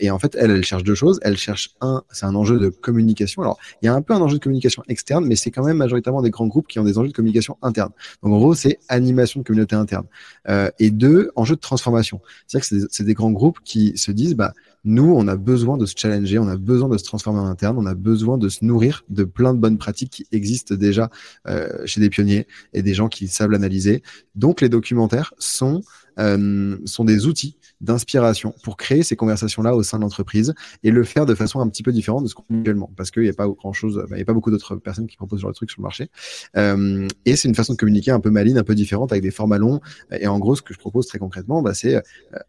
[0.00, 1.20] Et en fait, elles, elles cherchent deux choses.
[1.22, 3.42] Elles cherchent un, un enjeu de communication.
[3.42, 5.76] Alors, il y a un peu un enjeu de communication externe, mais c'est quand même
[5.76, 7.90] majoritairement des grands groupes qui ont des enjeux de communication interne.
[8.22, 10.06] Donc, en gros, c'est animation de communauté interne.
[10.48, 12.20] Euh, et deux, enjeux de transformation.
[12.46, 14.52] C'est-à-dire que c'est des, des, grands groupes qui se disent, bah,
[14.84, 17.78] nous, on a besoin de se challenger, on a besoin de se transformer en interne,
[17.78, 21.10] on a besoin de se nourrir de plein de bonnes pratiques qui existent déjà
[21.48, 24.02] euh, chez des pionniers et des gens qui savent l'analyser.
[24.34, 25.82] Donc, les documentaires sont
[26.18, 31.04] euh, sont des outils d'inspiration pour créer ces conversations-là au sein de l'entreprise et le
[31.04, 33.28] faire de façon un petit peu différente de ce qu'on fait actuellement, parce qu'il n'y
[33.28, 35.56] a pas grand-chose, il n'y a pas beaucoup d'autres personnes qui proposent ce genre de
[35.56, 36.08] trucs sur le marché.
[36.56, 39.30] Euh, et c'est une façon de communiquer un peu maline, un peu différente, avec des
[39.30, 39.80] formats longs.
[40.12, 42.00] Et en gros, ce que je propose très concrètement, bah, c'est euh,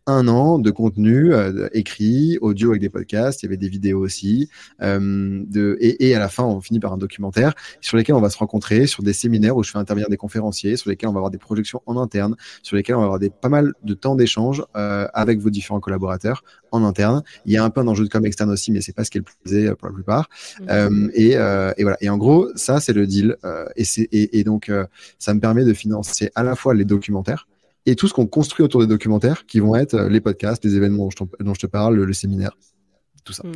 [0.06, 1.34] un an de contenu
[1.73, 4.49] écrit, audio avec des podcasts, il y avait des vidéos aussi,
[4.82, 8.38] et, et, à la fin, on finit par un documentaire sur lesquels on va se
[8.38, 11.32] rencontrer, sur des séminaires où je fais intervenir des conférenciers, sur lesquels on va avoir
[11.32, 14.63] des projections en interne, sur lesquels on va avoir des pas mal de temps d'échange
[14.76, 17.24] euh, avec vos différents collaborateurs en interne.
[17.46, 19.18] Il y a un peu d'enjeu de com externe aussi, mais c'est pas ce qui
[19.18, 20.30] est le plus euh, pour la plupart.
[20.62, 20.68] Mhm.
[20.70, 21.98] Euh, et, et, voilà.
[22.02, 23.38] Et en gros, ça c'est le deal.
[23.76, 24.72] Et, c'est, et, et donc
[25.20, 27.48] ça me permet de financer à la fois les documentaires
[27.86, 31.10] et tout ce qu'on construit autour des documentaires, qui vont être les podcasts, les événements
[31.39, 32.58] dont je, te parle, le, séminaire,
[33.24, 33.44] tout ça.
[33.46, 33.54] Mhm.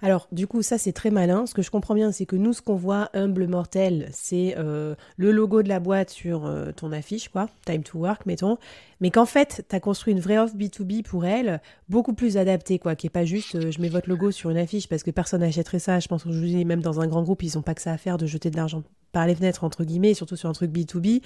[0.00, 1.46] Alors, du coup, ça, c'est très malin.
[1.46, 4.94] Ce que je comprends bien, c'est que nous, ce qu'on voit, humble mortel, c'est euh,
[5.16, 8.58] le logo de la boîte sur euh, ton affiche, quoi, Time to Work, mettons.
[9.00, 12.78] Mais qu'en fait, tu as construit une vraie offre B2B pour elle, beaucoup plus adaptée,
[12.78, 15.10] quoi, qui est pas juste euh, je mets votre logo sur une affiche parce que
[15.10, 15.98] personne n'achèterait ça.
[15.98, 18.18] Je pense dis même dans un grand groupe, ils n'ont pas que ça à faire
[18.18, 21.22] de jeter de l'argent par les fenêtres, entre guillemets, surtout sur un truc B2B.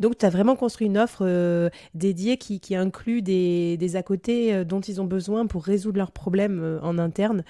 [0.00, 4.80] Donc, tu as vraiment construit une offre dédiée qui, inclut des, des à côté dont
[4.80, 7.44] ils ont besoin pour résoudre leurs problèmes en interne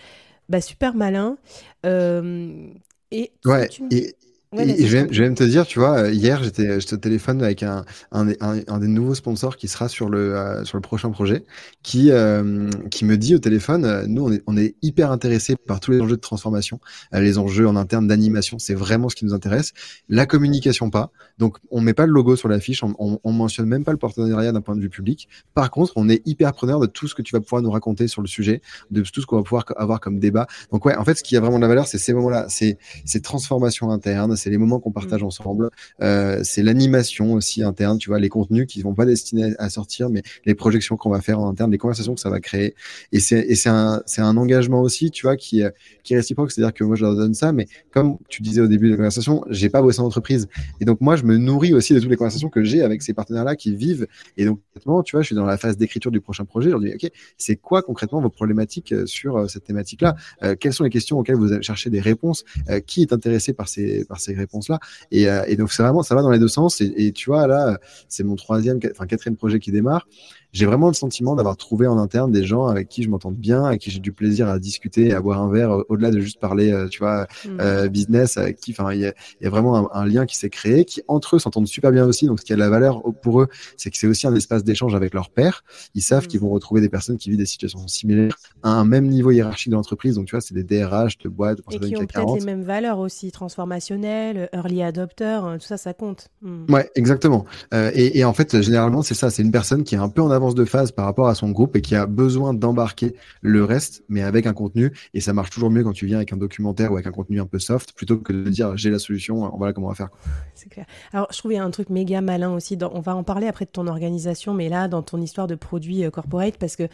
[0.52, 1.38] bah, super malin.
[1.86, 2.68] Euh,
[3.10, 4.14] et, ouais, et,
[4.58, 7.84] et je, vais, même te dire, tu vois, euh, hier, j'étais au téléphone avec un,
[8.10, 11.44] un, un, des nouveaux sponsors qui sera sur le, euh, sur le prochain projet,
[11.82, 15.80] qui, euh, qui me dit au téléphone, nous, on est, on est hyper intéressés par
[15.80, 16.80] tous les enjeux de transformation,
[17.12, 19.72] les enjeux en interne d'animation, c'est vraiment ce qui nous intéresse.
[20.08, 21.12] La communication, pas.
[21.38, 23.98] Donc, on met pas le logo sur l'affiche, on, on, on, mentionne même pas le
[23.98, 25.28] partenariat d'un point de vue public.
[25.54, 28.06] Par contre, on est hyper preneur de tout ce que tu vas pouvoir nous raconter
[28.06, 28.60] sur le sujet,
[28.90, 30.46] de tout ce qu'on va pouvoir avoir comme débat.
[30.70, 32.76] Donc, ouais, en fait, ce qui a vraiment de la valeur, c'est ces moments-là, c'est
[33.06, 35.26] ces transformations internes, c'est les moments qu'on partage mm.
[35.26, 35.70] ensemble,
[36.02, 40.10] euh, c'est l'animation aussi interne, tu vois, les contenus qui vont pas destinés à sortir,
[40.10, 42.74] mais les projections qu'on va faire en interne, les conversations que ça va créer.
[43.12, 45.62] Et c'est un, un engagement aussi, tu vois, qui,
[46.02, 48.66] qui est réciproque, c'est-à-dire que moi je leur donne ça, mais comme tu disais au
[48.66, 50.48] début de la conversation, j'ai pas bossé en entreprise.
[50.80, 53.14] Et donc moi, je me nourris aussi de toutes les conversations que j'ai avec ces
[53.14, 54.06] partenaires-là qui vivent.
[54.36, 54.60] Et donc,
[55.04, 56.70] tu vois, je suis dans la phase d'écriture du prochain projet.
[56.70, 60.16] Je leur dis, OK, c'est quoi concrètement vos problématiques euh, sur euh, cette thématique-là?
[60.58, 62.44] Quelles sont les questions auxquelles vous allez chercher des réponses?
[62.86, 64.78] Qui est intéressé par ces, par ces réponses-là
[65.14, 66.80] euh, et, donc, c'est vraiment, ça va dans les deux sens.
[66.80, 70.06] Et, tu vois, là, c'est mon troisième, enfin, quatrième projet qui démarre
[70.52, 73.64] j'ai vraiment le sentiment d'avoir trouvé en interne des gens avec qui je m'entends bien,
[73.64, 76.20] avec qui j'ai du plaisir à discuter et à boire un verre euh, au-delà de
[76.20, 77.58] juste parler, euh, tu vois, mm.
[77.60, 80.84] euh, business, avec qui, enfin, il y, y a, vraiment un, lien qui s'est créé,
[80.84, 82.26] qui entre eux s'entendent super bien aussi.
[82.26, 84.62] Donc, ce qui a de la valeur pour eux, c'est que c'est aussi un espace
[84.62, 85.64] d'échange avec leur père.
[85.94, 86.44] Ils savent qu'ils mm.
[86.44, 89.76] vont retrouver des personnes qui vivent des situations similaires à un même niveau hiérarchique de
[89.76, 90.16] l'entreprise.
[90.16, 92.98] Donc, tu vois, c'est des DRH de boîtes, et qui ont peut-être les mêmes valeurs
[92.98, 96.28] aussi, transformationnelles, early adopter, hein, tout ça, ça compte.
[96.42, 96.70] Mm.
[96.70, 97.46] Ouais, exactement.
[97.72, 99.30] et, et en fait, généralement, c'est ça.
[99.30, 101.50] C'est une personne qui est un peu en avance de phase par rapport à son
[101.50, 104.92] groupe et qui a besoin d'embarquer le reste, mais avec un contenu.
[105.14, 107.40] Et ça marche toujours mieux quand tu viens avec un documentaire ou avec un contenu
[107.40, 109.96] un peu soft, plutôt que de dire j'ai la solution, on voilà comment on va
[109.96, 110.08] faire.
[110.54, 110.86] C'est clair.
[111.12, 112.76] Alors, je trouvais un truc méga malin aussi.
[112.92, 116.04] On va en parler après de ton organisation, mais là, dans ton histoire de produits
[116.04, 116.88] euh, corporate, parce que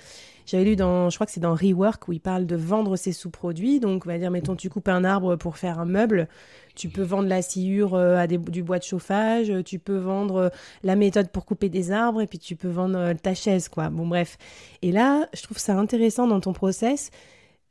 [0.46, 3.12] j'avais lu dans, je crois que c'est dans Rework, où il parle de vendre ses
[3.12, 3.80] sous-produits.
[3.80, 6.28] Donc, on va dire, mettons, tu coupes un arbre pour faire un meuble.
[6.78, 10.36] Tu peux vendre la sciure euh, à des, du bois de chauffage, tu peux vendre
[10.36, 10.48] euh,
[10.82, 13.90] la méthode pour couper des arbres, et puis tu peux vendre ta chaise, quoi.
[13.90, 14.38] Bon, bref.
[14.82, 17.10] Et là, je trouve ça intéressant dans ton process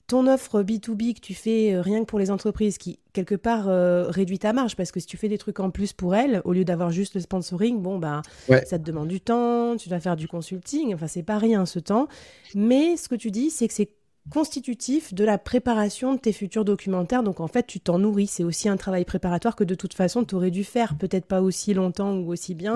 [0.07, 3.67] ton offre B2B que tu fais euh, rien que pour les entreprises qui, quelque part,
[3.67, 6.41] euh, réduit ta marge parce que si tu fais des trucs en plus pour elles,
[6.45, 9.99] au lieu d'avoir juste le sponsoring, bon, bah, ça te demande du temps, tu dois
[9.99, 12.07] faire du consulting, enfin, c'est pas rien ce temps.
[12.55, 13.89] Mais ce que tu dis, c'est que c'est
[14.29, 17.23] constitutif de la préparation de tes futurs documentaires.
[17.23, 18.27] Donc en fait, tu t'en nourris.
[18.27, 21.41] C'est aussi un travail préparatoire que de toute façon, tu aurais dû faire, peut-être pas
[21.41, 22.75] aussi longtemps ou aussi bien,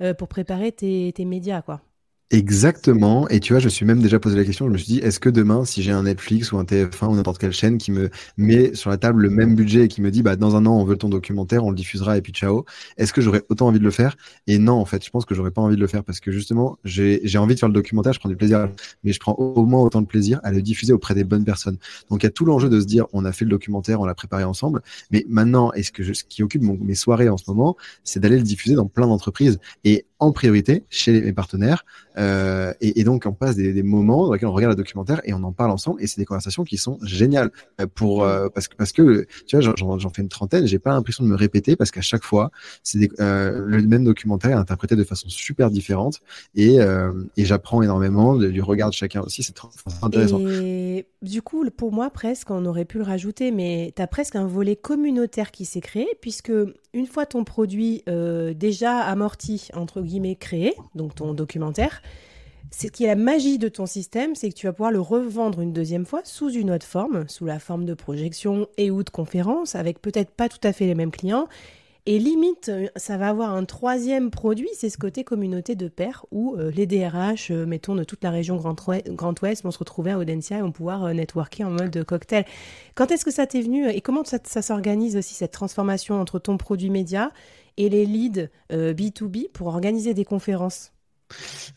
[0.00, 1.80] euh, pour préparer tes, tes médias, quoi.
[2.34, 3.28] Exactement.
[3.28, 4.64] Et tu vois, je suis même déjà posé la question.
[4.66, 7.14] Je me suis dit, est-ce que demain, si j'ai un Netflix ou un TF1 ou
[7.14, 10.10] n'importe quelle chaîne qui me met sur la table le même budget et qui me
[10.10, 12.64] dit, bah, dans un an, on veut ton documentaire, on le diffusera et puis ciao,
[12.96, 14.16] est-ce que j'aurais autant envie de le faire?
[14.46, 16.32] Et non, en fait, je pense que j'aurais pas envie de le faire parce que
[16.32, 18.66] justement, j'ai envie de faire le documentaire, je prends du plaisir,
[19.04, 21.76] mais je prends au moins autant de plaisir à le diffuser auprès des bonnes personnes.
[22.08, 24.06] Donc, il y a tout l'enjeu de se dire, on a fait le documentaire, on
[24.06, 27.44] l'a préparé ensemble, mais maintenant, est-ce que je, ce qui occupe mes soirées en ce
[27.48, 29.58] moment, c'est d'aller le diffuser dans plein d'entreprises?
[29.84, 31.84] Et en priorité chez mes partenaires.
[32.16, 35.20] Euh, et, et, donc, on passe des, des, moments dans lesquels on regarde le documentaire
[35.24, 36.00] et on en parle ensemble.
[36.00, 39.58] Et c'est des conversations qui sont géniales euh, pour euh, parce que parce que tu
[39.58, 40.66] vois, j'en fais une trentaine.
[40.66, 42.52] J'ai pas l'impression de me répéter parce qu'à chaque fois,
[42.84, 46.20] c'est euh, le même documentaire est interprété de façon super différente
[46.54, 49.42] et, euh, et j'apprends énormément du regard de chacun aussi.
[49.42, 49.56] C'est
[50.02, 50.38] intéressant.
[50.38, 54.36] Et du coup, pour moi, presque, on aurait pu le rajouter, mais tu as presque
[54.36, 56.52] un volet communautaire qui s'est créé puisque
[56.92, 62.02] une fois ton produit euh, déjà amorti entre guillemets créé, donc ton documentaire
[62.72, 65.60] ce qui est la magie de ton système, c'est que tu vas pouvoir le revendre
[65.60, 69.10] une deuxième fois sous une autre forme, sous la forme de projection et ou de
[69.10, 71.48] conférence, avec peut-être pas tout à fait les mêmes clients.
[72.04, 76.56] Et limite, ça va avoir un troisième produit, c'est ce côté communauté de pairs, où
[76.56, 80.18] euh, les DRH, euh, mettons, de toute la région Grand, Ouest, vont se retrouver à
[80.18, 82.44] Audencia et vont pouvoir euh, networker en mode cocktail.
[82.96, 86.56] Quand est-ce que ça t'est venu et comment ça s'organise aussi, cette transformation entre ton
[86.56, 87.30] produit média
[87.76, 90.91] et les leads B2B pour organiser des conférences?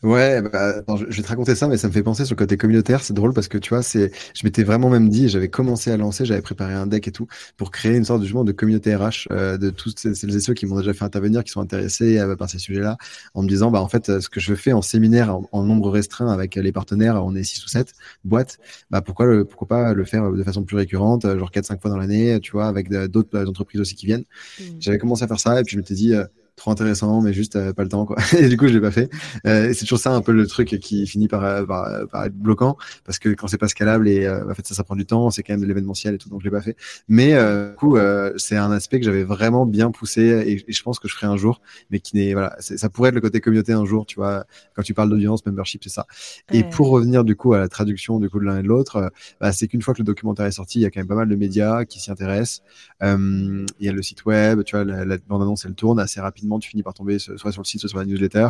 [0.02, 2.56] Ouais, bah, je, vais te raconter ça, mais ça me fait penser sur le côté
[2.56, 3.02] communautaire.
[3.02, 5.96] C'est drôle parce que tu vois, c'est, je m'étais vraiment même dit, j'avais commencé à
[5.96, 9.28] lancer, j'avais préparé un deck et tout pour créer une sorte de, de communauté RH
[9.30, 12.36] euh, de tous celles et ceux qui m'ont déjà fait intervenir, qui sont intéressés euh,
[12.36, 12.96] par ces sujets-là,
[13.34, 16.28] en me disant, bah en fait, ce que je fais en séminaire en, nombre restreint
[16.28, 17.92] avec les partenaires, on est six ou sept
[18.24, 18.58] boîtes,
[18.90, 21.90] bah pourquoi le, pourquoi pas le faire de façon plus récurrente, genre quatre cinq fois
[21.90, 24.24] dans l'année, tu vois, avec d'autres entreprises aussi qui viennent.
[24.60, 24.64] Mmh.
[24.78, 26.14] J'avais commencé à faire ça et puis je m'étais dit
[26.56, 28.16] trop intéressant, mais juste euh, pas le temps quoi.
[28.38, 29.10] Et du coup, je l'ai pas fait.
[29.46, 32.34] Euh, c'est toujours ça un peu le truc qui finit par, euh, par, par être
[32.34, 35.30] bloquant parce que quand c'est pas scalable et en fait ça, ça prend du temps,
[35.30, 36.76] c'est quand même de l'événementiel et tout, donc je l'ai pas fait.
[37.08, 37.98] Mais du coup,
[38.36, 40.22] c'est un aspect que j'avais vraiment bien poussé
[40.66, 43.14] et, je pense que je ferai un jour, mais qui n'est voilà, ça pourrait être
[43.14, 44.46] le côté communauté un jour, tu vois.
[44.74, 46.06] Quand tu parles d'audience, membership, c'est ça.
[46.52, 49.10] Et pour revenir du coup à la traduction du coup de l'un et de l'autre,
[49.40, 51.14] bah, c'est qu'une fois que le documentaire est sorti, il y a quand même pas
[51.14, 52.62] mal de médias qui s'y intéressent.
[53.02, 56.20] il y a le site web, tu vois, la, la bande annonce elle tourne assez
[56.20, 58.48] rapidement tu finis par tomber soit sur le site, soit sur la newsletter.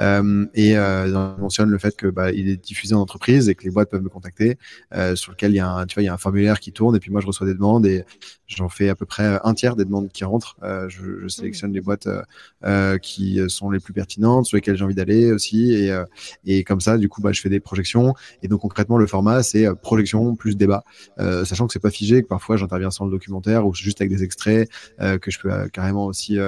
[0.00, 3.54] Euh, et euh, on mentionne le fait que bah, il est diffusé en entreprise et
[3.54, 4.58] que les boîtes peuvent me contacter,
[4.94, 6.72] euh, sur lequel il y a un, tu vois, il y a un formulaire qui
[6.72, 8.04] tourne et puis moi je reçois des demandes et
[8.46, 10.56] j'en fais à peu près un tiers des demandes qui rentrent.
[10.88, 12.08] Je, je, sélectionne les boîtes
[13.02, 15.96] qui sont les plus pertinentes, sur lesquelles j'ai envie d'aller aussi et,
[16.44, 19.42] et comme ça, du coup, bah, je fais des projections et donc concrètement le format
[19.42, 20.84] c'est projection plus débat,
[21.18, 24.22] sachant que c'est pas figé, que parfois j'interviens sans le documentaire ou juste avec des
[24.22, 26.38] extraits que je peux carrément aussi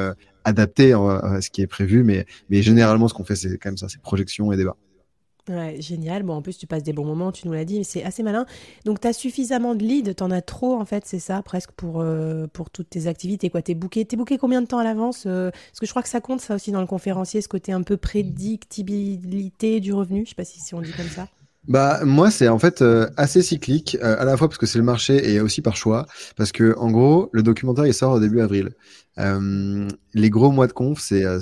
[0.44, 3.88] adapté à ce qui est prévu, mais, généralement, ce qu'on fait, c'est quand même ça,
[3.88, 4.76] c'est projection et débat.
[5.48, 6.22] Ouais, génial.
[6.22, 8.22] Bon, en plus, tu passes des bons moments, tu nous l'as dit, mais c'est assez
[8.22, 8.46] malin.
[8.85, 11.72] Donc, tu as suffisamment de leads, tu en as trop, en fait, c'est ça, presque
[11.72, 13.50] pour, euh, pour toutes tes activités.
[13.50, 16.03] Quoi, t'es booké, es booké combien de temps à l'avance euh, Parce que je crois
[16.03, 20.24] que ça compte, ça aussi, dans le conférencier, ce côté un peu prédictibilité du revenu.
[20.24, 21.26] Je sais pas si, si on dit comme ça.
[21.68, 24.85] Bah moi c'est en fait euh, assez cyclique à la fois parce que c'est le
[24.85, 28.40] marché et aussi par choix parce que en gros le documentaire il sort au début
[28.40, 28.70] avril
[29.18, 31.40] euh, les gros mois de conf, c'est euh,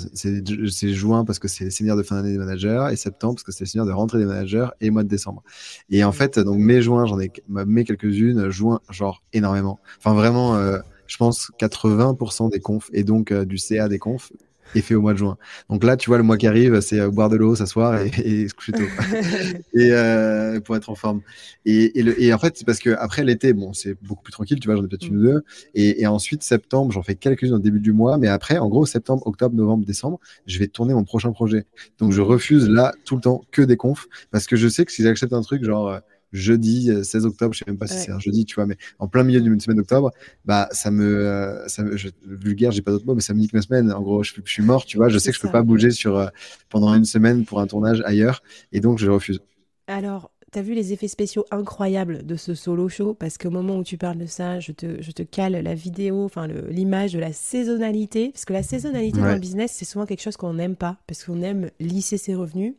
[0.93, 3.51] juin parce que c'est les séminaires de fin d'année des managers et septembre parce que
[3.51, 5.43] c'est les séminaires de rentrée des managers et mois de décembre.
[5.89, 9.79] Et en fait, donc mai, juin, j'en ai mai quelques-unes, juin, genre énormément.
[9.97, 14.31] Enfin vraiment, euh, je pense 80% des confs et donc du CA des confs
[14.75, 15.37] est fait au mois de juin.
[15.69, 18.11] Donc là, tu vois, le mois qui arrive, c'est euh, boire de l'eau, s'asseoir et,
[18.23, 18.83] et, se coucher tôt.
[19.73, 21.21] et euh, pour être en forme.
[21.65, 24.31] Et, et, le, et en fait, c'est parce que après l'été, bon, c'est beaucoup plus
[24.31, 25.43] tranquille, tu vois, j'en ai peut-être une ou deux.
[25.73, 28.17] Et, et ensuite, septembre, j'en fais quelques-unes au début du mois.
[28.17, 31.65] Mais après, en gros, septembre, octobre, novembre, décembre, je vais tourner mon prochain projet.
[31.97, 34.91] Donc, je refuse là tout le temps que des confs parce que je sais que
[34.91, 35.99] si j'accepte un truc, genre, euh,
[36.31, 38.77] jeudi 16 euh, octobre, je sais même pas si c'est un jeudi, tu vois, mais
[38.99, 40.11] en plein milieu d'une semaine d'octobre,
[40.45, 43.39] bah ça me, euh, ça me je, vulgaire, j'ai pas d'autres mots, mais ça me
[43.39, 43.91] nique ma semaine.
[43.91, 45.91] En gros, je, je suis mort, tu vois, je sais que je peux pas bouger
[45.91, 46.27] sur euh,
[46.69, 49.39] pendant une semaine pour un tournage ailleurs, et donc je refuse.
[49.87, 53.13] Alors, tu as vu les effets spéciaux incroyables de ce solo show?
[53.13, 56.23] Parce qu'au moment où tu parles de ça, je te, je te cale la vidéo,
[56.23, 58.29] enfin l'image de la saisonnalité.
[58.31, 61.23] Parce que la saisonnalité dans le business, c'est souvent quelque chose qu'on n'aime pas, parce
[61.23, 62.73] qu'on aime lisser ses revenus.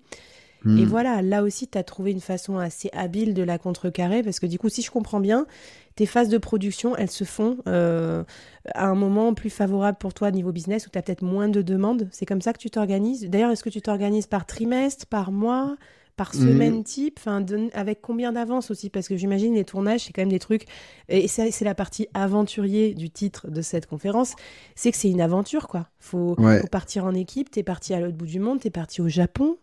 [0.66, 0.84] Et hmm.
[0.84, 4.46] voilà, là aussi, tu as trouvé une façon assez habile de la contrecarrer, parce que
[4.46, 5.46] du coup, si je comprends bien,
[5.94, 8.24] tes phases de production, elles se font euh,
[8.74, 11.62] à un moment plus favorable pour toi niveau business, où tu as peut-être moins de
[11.62, 12.08] demandes.
[12.12, 13.28] C'est comme ça que tu t'organises?
[13.30, 15.76] D'ailleurs, est-ce que tu t'organises par trimestre, par mois
[16.16, 16.38] par hmm.
[16.38, 17.42] semaine type, enfin
[17.72, 18.90] avec combien d'avance aussi?
[18.90, 20.66] Parce que j'imagine les tournages, c'est quand même des trucs,
[21.08, 24.34] et c'est la partie aventurier du titre de cette conférence,
[24.74, 25.88] c'est que c'est une aventure, quoi.
[25.98, 29.08] Faut, faut partir en équipe, t'es parti à l'autre bout du monde, t'es parti au
[29.08, 29.56] Japon,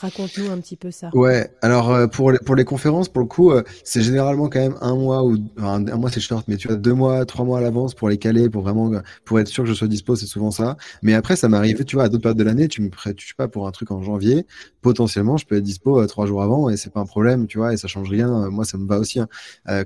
[0.00, 1.10] Raconte-nous un petit peu ça.
[1.12, 4.60] Ouais, alors euh, pour les, pour les conférences, pour le coup, euh, c'est généralement quand
[4.60, 7.58] même un mois ou un, mois c'est short, mais tu as deux mois, trois mois
[7.58, 8.90] à l'avance pour les caler, pour vraiment
[9.24, 10.76] pour être sûr que je sois dispo, c'est souvent ça.
[11.02, 13.48] Mais après, ça m'arrive, tu vois, à d'autres périodes de l'année, tu me prêtes, pas,
[13.48, 14.46] pour un truc en janvier,
[14.80, 17.58] potentiellement, je peux être dispo euh, trois jours avant et c'est pas un problème, tu
[17.58, 18.48] vois, et ça change rien.
[18.48, 19.20] moi, ça me va aussi.
[19.20, 19.28] Hein.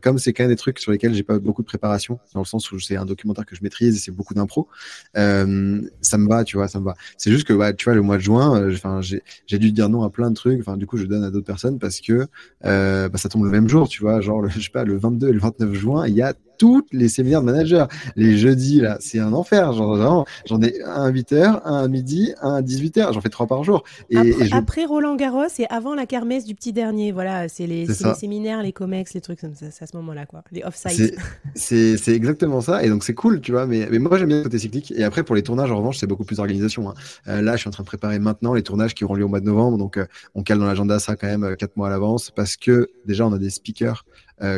[0.00, 2.46] comme c'est quand même des trucs sur lesquels j'ai pas beaucoup de préparation, dans le
[2.46, 4.68] sens où c'est un documentaire que je maîtrise et c'est beaucoup d'impro,
[5.14, 6.94] ça me va, tu vois, ça me va.
[7.16, 10.04] C'est juste que, tu vois, le mois de juin, euh, enfin, j'ai dû dire non
[10.11, 10.61] plein de trucs.
[10.61, 12.27] Enfin, du coup, je donne à d'autres personnes parce que
[12.64, 14.21] euh, bah, ça tombe le même jour, tu vois.
[14.21, 16.87] Genre, le, je sais pas, le 22 et le 29 juin, il y a tous
[16.93, 17.85] les séminaires de managers.
[18.17, 19.73] Les jeudis, là, c'est un enfer.
[19.73, 23.12] Genre, j'en ai un à 8h, un à midi, un à 18h.
[23.12, 23.85] J'en fais trois par jour.
[24.11, 27.12] Et, après, après, Roland Garros et avant la kermesse du petit dernier.
[27.12, 29.67] Voilà, c'est les, les, séminaires, les comex, les trucs comme ça.
[29.71, 30.43] C'est à ce moment-là, quoi.
[30.53, 31.17] Les off-site.
[31.55, 32.85] C'est exactement ça.
[32.85, 33.67] Et donc, c'est cool, tu vois.
[33.67, 34.93] Mais, mais moi, j'aime bien le côté cyclique.
[34.97, 36.90] Et après, pour les tournages, en revanche, c'est beaucoup plus d'organisation.
[36.90, 36.95] Hein.
[37.29, 39.29] Euh, là, je suis en train de préparer maintenant les tournages qui auront lieu au
[39.29, 39.79] mois de novembre.
[39.79, 42.57] Donc, euh, on cale dans l'agenda ça quand même euh, quatre mois à l'avance parce
[42.57, 44.05] que déjà, on a des speakers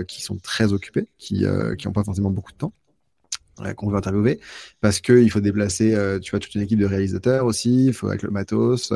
[0.06, 2.72] qui sont très occupés, qui n'ont euh, pas forcément beaucoup de temps
[3.60, 4.40] euh, qu'on veut interviewer.
[4.80, 8.22] Parce qu'il faut déplacer tu vois toute une équipe de réalisateurs aussi il faut avec
[8.22, 8.92] le matos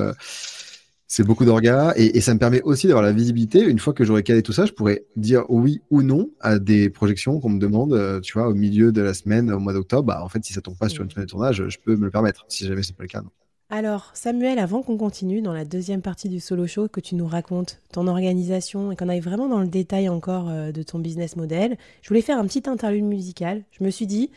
[1.12, 1.92] c'est beaucoup d'orgas.
[1.96, 3.64] Et, ça me permet aussi d'avoir la visibilité.
[3.64, 6.88] Une fois que j'aurai calé tout ça je pourrais dire oui ou non à des
[6.88, 10.04] projections qu'on me demande tu vois au milieu de la semaine au mois d'octobre.
[10.04, 12.04] Bah, en fait si ça tombe pas sur une semaine de tournage je peux me
[12.04, 13.22] le permettre si jamais c'est pas le cas.
[13.72, 17.28] Alors, Samuel, avant qu'on continue dans la deuxième partie du solo show, que tu nous
[17.28, 21.36] racontes ton organisation et qu'on aille vraiment dans le détail encore euh, de ton business
[21.36, 23.62] model, je voulais faire un petit interlude musical.
[23.70, 24.32] Je me suis dit,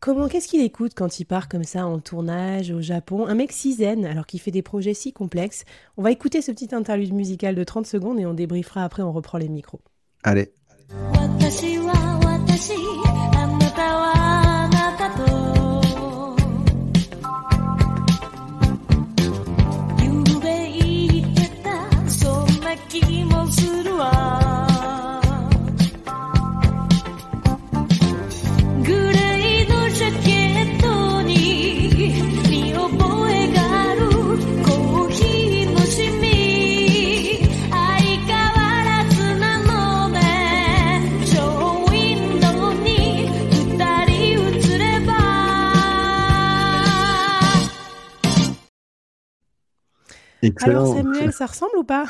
[0.00, 3.28] comment, qu'est-ce qu'il écoute quand il part comme ça en tournage au Japon?
[3.28, 5.64] Un mec si zen, alors qu'il fait des projets si complexes.
[5.96, 9.12] On va écouter ce petit interlude musical de 30 secondes et on débriefera après, on
[9.12, 9.80] reprend les micros.
[10.24, 10.50] Allez.
[50.62, 52.06] Alors Samuel, ça ressemble ou pas?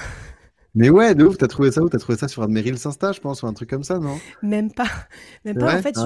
[0.77, 1.88] Mais ouais, de ouf, t'as trouvé ça où?
[1.88, 4.18] T'as trouvé ça sur Reels Insta, je pense, ou un truc comme ça, non?
[4.42, 4.90] Même pas.
[5.46, 5.75] Même pas.
[5.75, 5.96] en fait,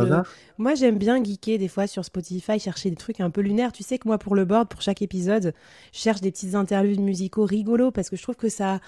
[0.58, 3.72] moi, j'aime bien geeker des fois sur Spotify, chercher des trucs un peu lunaires.
[3.72, 5.54] Tu sais que moi, pour le board, pour chaque épisode,
[5.92, 8.78] je cherche des petites interludes musicaux rigolos parce que je trouve que ça.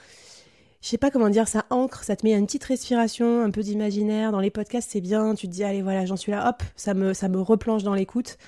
[0.82, 3.62] Je sais pas comment dire, ça ancre, ça te met une petite respiration, un peu
[3.62, 4.30] d'imaginaire.
[4.30, 5.34] Dans les podcasts, c'est bien.
[5.34, 7.94] Tu te dis, allez, voilà, j'en suis là, hop, ça me, ça me replonge dans
[7.94, 8.38] l'écoute.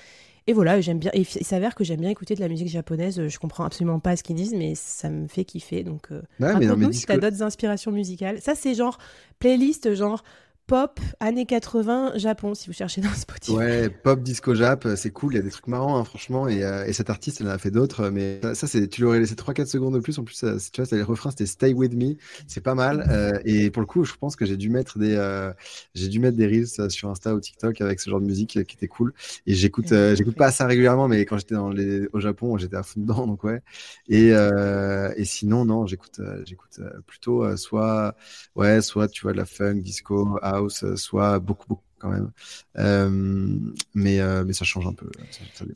[0.47, 1.11] Et voilà, j'aime bien.
[1.13, 3.27] Et il s'avère que j'aime bien écouter de la musique japonaise.
[3.27, 5.83] Je comprends absolument pas ce qu'ils disent, mais ça me fait kiffer.
[5.83, 8.39] Donc, euh, raconte-nous si t'as d'autres inspirations musicales.
[8.41, 8.99] Ça, c'est genre
[9.39, 10.23] playlist, genre
[10.67, 13.51] pop années 80 Japon si vous cherchez dans Spotify.
[13.51, 16.63] Ouais, pop disco Jap, c'est cool, il y a des trucs marrants hein, franchement et,
[16.63, 19.35] euh, et, cet artiste elle en a fait d'autres mais ça c'est tu l'aurais laissé
[19.35, 21.93] 3 4 secondes de plus en plus ça, tu vois, les refrains c'était Stay with
[21.93, 22.15] me,
[22.47, 25.15] c'est pas mal euh, et pour le coup, je pense que j'ai dû mettre des
[25.15, 25.53] euh,
[25.93, 28.75] j'ai dû mettre des reels sur Insta ou TikTok avec ce genre de musique qui
[28.75, 29.13] était cool
[29.45, 32.83] et j'écoute j'écoute pas ça régulièrement mais quand j'étais dans les au Japon, j'étais à
[32.83, 33.61] fond dedans donc ouais.
[34.09, 38.15] Et et sinon non, j'écoute j'écoute plutôt soit
[38.55, 42.31] ouais, soit tu vois de la funk, disco, euh, soit beaucoup, beaucoup quand même.
[42.77, 43.09] Euh,
[43.93, 45.07] mais, euh, mais ça change un peu.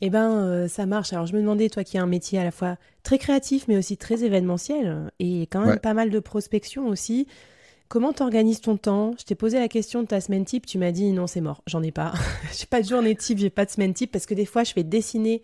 [0.00, 1.12] eh ben, ça marche.
[1.12, 3.76] Alors, je me demandais, toi qui as un métier à la fois très créatif, mais
[3.76, 7.26] aussi très événementiel, et quand même pas mal de prospection aussi.
[7.88, 9.14] Comment t'organises ton temps?
[9.18, 11.60] Je t'ai posé la question de ta semaine type, tu m'as dit non, c'est mort,
[11.66, 12.12] j'en ai pas.
[12.56, 14.72] j'ai pas de journée type, j'ai pas de semaine type parce que des fois je
[14.72, 15.42] fais dessiner.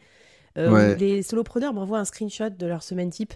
[0.56, 3.34] Les solopreneurs m'envoient un screenshot de leur semaine type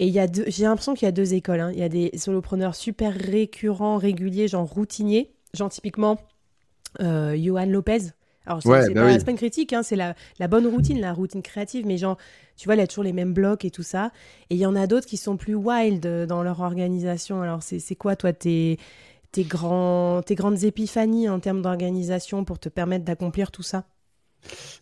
[0.00, 0.10] et
[0.46, 1.60] j'ai l'impression qu'il y a deux écoles.
[1.60, 1.72] Hein.
[1.74, 6.18] Il y a des solopreneurs super récurrents, réguliers, genre routiniers, genre typiquement
[7.00, 7.98] euh, Johan Lopez.
[8.46, 10.14] Alors, c'est bah pas, une critique, hein, c'est la,
[10.48, 12.16] bonne routine, la routine créative, mais genre,
[12.56, 14.10] tu vois, il a toujours les mêmes blocs et tout ça.
[14.48, 17.42] Et il y en a d'autres qui sont plus wild dans leur organisation.
[17.42, 18.78] Alors, c'est quoi, toi, tes,
[19.32, 23.84] tes, grands, tes grandes épiphanies en termes d'organisation pour te permettre d'accomplir tout ça?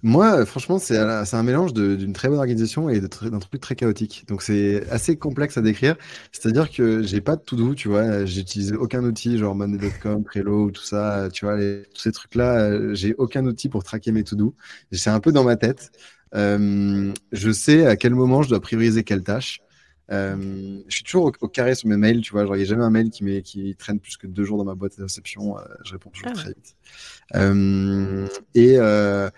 [0.02, 4.24] Moi, franchement, c'est un mélange d'une très bonne organisation et d'un truc très chaotique.
[4.28, 5.96] Donc, c'est assez complexe à décrire.
[6.32, 8.24] C'est-à-dire que j'ai pas de tout doux, tu vois.
[8.24, 12.94] J'utilise aucun outil, genre Monday.com, Trello, tout ça, tu vois, tous ces trucs-là.
[12.94, 14.54] J'ai aucun outil pour traquer mes to doux.
[14.92, 15.90] C'est un peu dans ma tête.
[16.34, 19.60] Euh, je sais à quel moment je dois prioriser quelle tâche.
[20.10, 22.46] Euh, je suis toujours au, carré sur mes mails, tu vois.
[22.46, 24.64] Genre, il n'y a jamais un mail qui, qui traîne plus que deux jours dans
[24.64, 25.58] ma boîte de réception.
[25.58, 26.76] Euh, je réponds toujours ah très vite.
[27.34, 29.28] Euh, et, euh,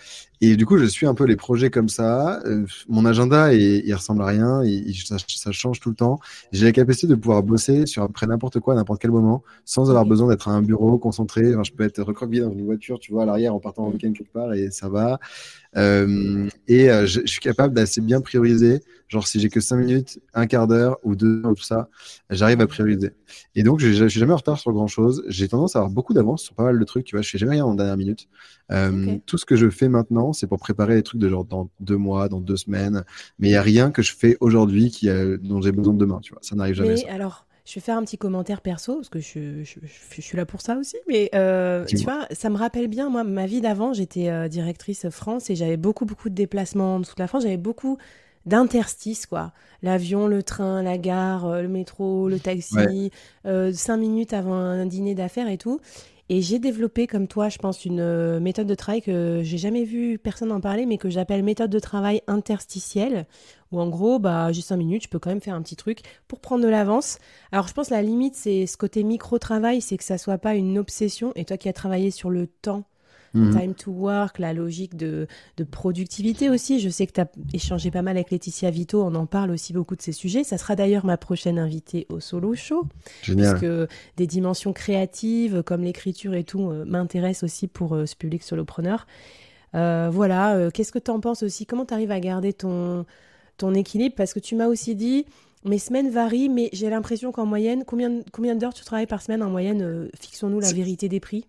[0.40, 2.40] et du coup, je suis un peu les projets comme ça.
[2.46, 4.62] Euh, mon agenda, il, il ressemble à rien.
[4.64, 6.18] Il, ça, ça, change tout le temps.
[6.52, 10.06] J'ai la capacité de pouvoir bosser sur après n'importe quoi, n'importe quel moment, sans avoir
[10.06, 11.52] besoin d'être à un bureau concentré.
[11.54, 13.90] Enfin, je peux être recroquevillé dans une voiture, tu vois, à l'arrière en partant en
[13.90, 15.18] week-end quelque part et ça va.
[15.76, 18.80] Euh, et euh, je, je, suis capable d'assez bien prioriser.
[19.08, 21.88] Genre, si j'ai que 5 minutes, un quart d'heure ou deux ou tout ça,
[22.30, 23.10] j'arrive à prioriser.
[23.54, 25.24] Et donc, je, je suis jamais en retard sur grand chose.
[25.28, 27.04] J'ai tendance à avoir beaucoup d'avance sur pas mal de trucs.
[27.04, 28.28] Tu vois, je fais jamais rien en dernière minute.
[29.26, 31.96] Tout ce que je fais maintenant, c'est pour préparer les trucs de genre dans deux
[31.96, 33.04] mois, dans deux semaines.
[33.38, 35.08] Mais il n'y a rien que je fais aujourd'hui qui
[35.42, 36.40] dont j'ai besoin de demain, tu vois.
[36.42, 36.94] Ça n'arrive jamais.
[36.94, 40.44] Mais alors, je vais faire un petit commentaire perso, parce que je, je, suis là
[40.44, 40.96] pour ça aussi.
[41.06, 45.08] Mais euh, tu vois, ça me rappelle bien, moi, ma vie d'avant, j'étais euh, directrice
[45.10, 47.44] France et j'avais beaucoup, beaucoup de déplacements en toute la France.
[47.44, 47.96] J'avais beaucoup
[48.44, 49.52] d'interstices, quoi.
[49.82, 53.10] L'avion, le train, la gare, euh, le métro, le taxi,
[53.44, 55.80] cinq minutes avant un dîner d'affaires et tout.
[56.32, 60.16] Et j'ai développé, comme toi, je pense, une méthode de travail que j'ai jamais vu
[60.16, 63.26] personne en parler, mais que j'appelle méthode de travail interstitielle,
[63.72, 66.02] où en gros, bah, j'ai 5 minutes, je peux quand même faire un petit truc
[66.28, 67.18] pour prendre de l'avance.
[67.50, 70.78] Alors je pense la limite, c'est ce côté micro-travail, c'est que ça soit pas une
[70.78, 71.32] obsession.
[71.34, 72.84] Et toi qui as travaillé sur le temps,
[73.34, 73.58] mhm.
[73.58, 75.26] time to work, la logique de,
[75.56, 79.14] de productivité aussi, je sais que tu as échangé pas mal avec Laetitia Vito, on
[79.14, 80.44] en parle aussi beaucoup de ces sujets.
[80.44, 82.86] Ça sera d'ailleurs ma prochaine invitée au solo show.
[83.22, 83.50] Génial.
[83.50, 88.16] Parce que des dimensions créatives comme l'écriture et tout euh, m'intéressent aussi pour euh, ce
[88.16, 89.06] public solopreneur.
[89.74, 91.64] Euh, voilà, qu'est-ce que tu en penses aussi?
[91.64, 93.06] Comment tu arrives à garder ton,
[93.56, 94.16] ton équilibre?
[94.16, 95.26] Parce que tu m'as aussi dit,
[95.64, 99.42] mes semaines varient, mais j'ai l'impression qu'en moyenne, combien, combien d'heures tu travailles par semaine?
[99.42, 101.46] En moyenne euh, Fixons-nous la vérité des prix.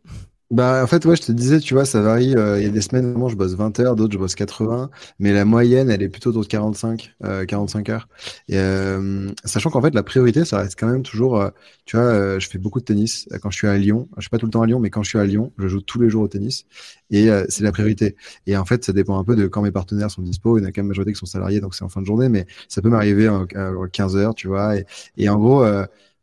[0.51, 2.35] Bah, en fait, ouais, je te disais, tu vois, ça varie.
[2.35, 4.89] Euh, il y a des semaines, vraiment, je bosse 20 heures, d'autres, je bosse 80.
[5.17, 7.15] Mais la moyenne, elle est plutôt autour de 45,
[7.47, 8.09] 45 heures.
[8.49, 11.49] Et, euh, sachant qu'en fait, la priorité, ça reste quand même toujours, euh,
[11.85, 13.29] tu vois, je fais beaucoup de tennis.
[13.41, 15.03] Quand je suis à Lyon, je suis pas tout le temps à Lyon, mais quand
[15.03, 16.65] je suis à Lyon, je joue tous les jours au tennis.
[17.11, 18.17] Et c'est la priorité.
[18.45, 20.57] Et en fait, ça dépend un peu de quand mes partenaires sont dispo.
[20.57, 22.05] Il y en a quand même majorité qui sont salariés, donc c'est en fin de
[22.05, 22.27] journée.
[22.27, 23.45] Mais ça peut m'arriver à
[23.91, 24.75] 15 heures, tu vois.
[24.77, 24.85] Et,
[25.17, 25.63] et en gros,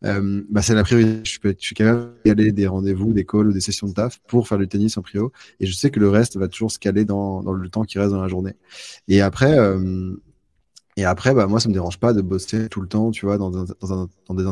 [0.04, 1.20] euh, bah, c'est la priorité.
[1.24, 3.92] Je, peux, je suis capable d'y aller des rendez-vous, des calls ou des sessions de
[3.92, 5.32] taf pour faire du tennis en prio.
[5.60, 7.98] Et je sais que le reste va toujours se caler dans, dans le temps qui
[7.98, 8.54] reste dans la journée.
[9.08, 10.14] Et après, euh,
[10.98, 13.38] et après, bah, moi, ça me dérange pas de bosser tout le temps, tu vois,
[13.38, 14.44] dans, dans, un, dans des,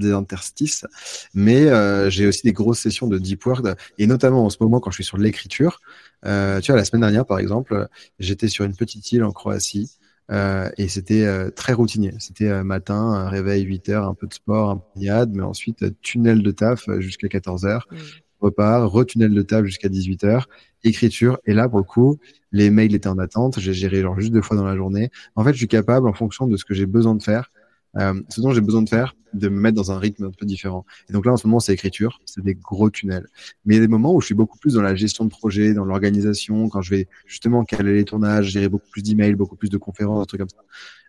[0.00, 0.84] des, interstices.
[1.32, 3.64] Mais euh, j'ai aussi des grosses sessions de deep work,
[3.96, 5.80] et notamment en ce moment, quand je suis sur l'écriture.
[6.26, 7.86] Euh, tu vois, la semaine dernière, par exemple,
[8.18, 9.92] j'étais sur une petite île en Croatie.
[10.30, 12.12] Euh, et c'était euh, très routinier.
[12.18, 15.84] C'était euh, matin, réveil 8 heures, un peu de sport, un peu de mais ensuite
[16.02, 17.88] tunnel de taf jusqu'à 14 heures.
[17.90, 17.96] Mmh.
[18.40, 20.48] Repart, retunnel de taf jusqu'à 18 heures,
[20.82, 21.38] écriture.
[21.44, 22.18] Et là, pour le coup,
[22.52, 23.60] les mails étaient en attente.
[23.60, 25.10] J'ai géré genre juste deux fois dans la journée.
[25.34, 27.50] En fait, je suis capable, en fonction de ce que j'ai besoin de faire,
[27.98, 30.46] euh, ce dont j'ai besoin de faire, de me mettre dans un rythme un peu
[30.46, 30.84] différent.
[31.08, 33.26] Et donc là, en ce moment, c'est écriture, c'est des gros tunnels.
[33.64, 35.30] Mais il y a des moments où je suis beaucoup plus dans la gestion de
[35.30, 39.56] projet, dans l'organisation, quand je vais justement caler les tournages, gérer beaucoup plus d'emails, beaucoup
[39.56, 40.62] plus de conférences, un truc comme ça.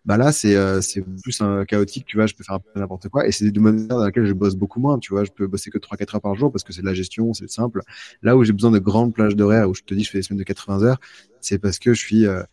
[0.03, 3.27] Bah là, c'est euh, c'est plus un chaotique, tu vois, je peux faire n'importe quoi.
[3.27, 5.69] Et c'est des moments dans lesquels je bosse beaucoup moins, tu vois, je peux bosser
[5.69, 7.81] que 3-4 heures par jour parce que c'est de la gestion, c'est simple.
[8.23, 10.23] Là où j'ai besoin de grandes plages d'horaire, où je te dis, je fais des
[10.23, 10.99] semaines de 80 heures,
[11.39, 12.25] c'est parce que je suis...
[12.25, 12.43] Euh,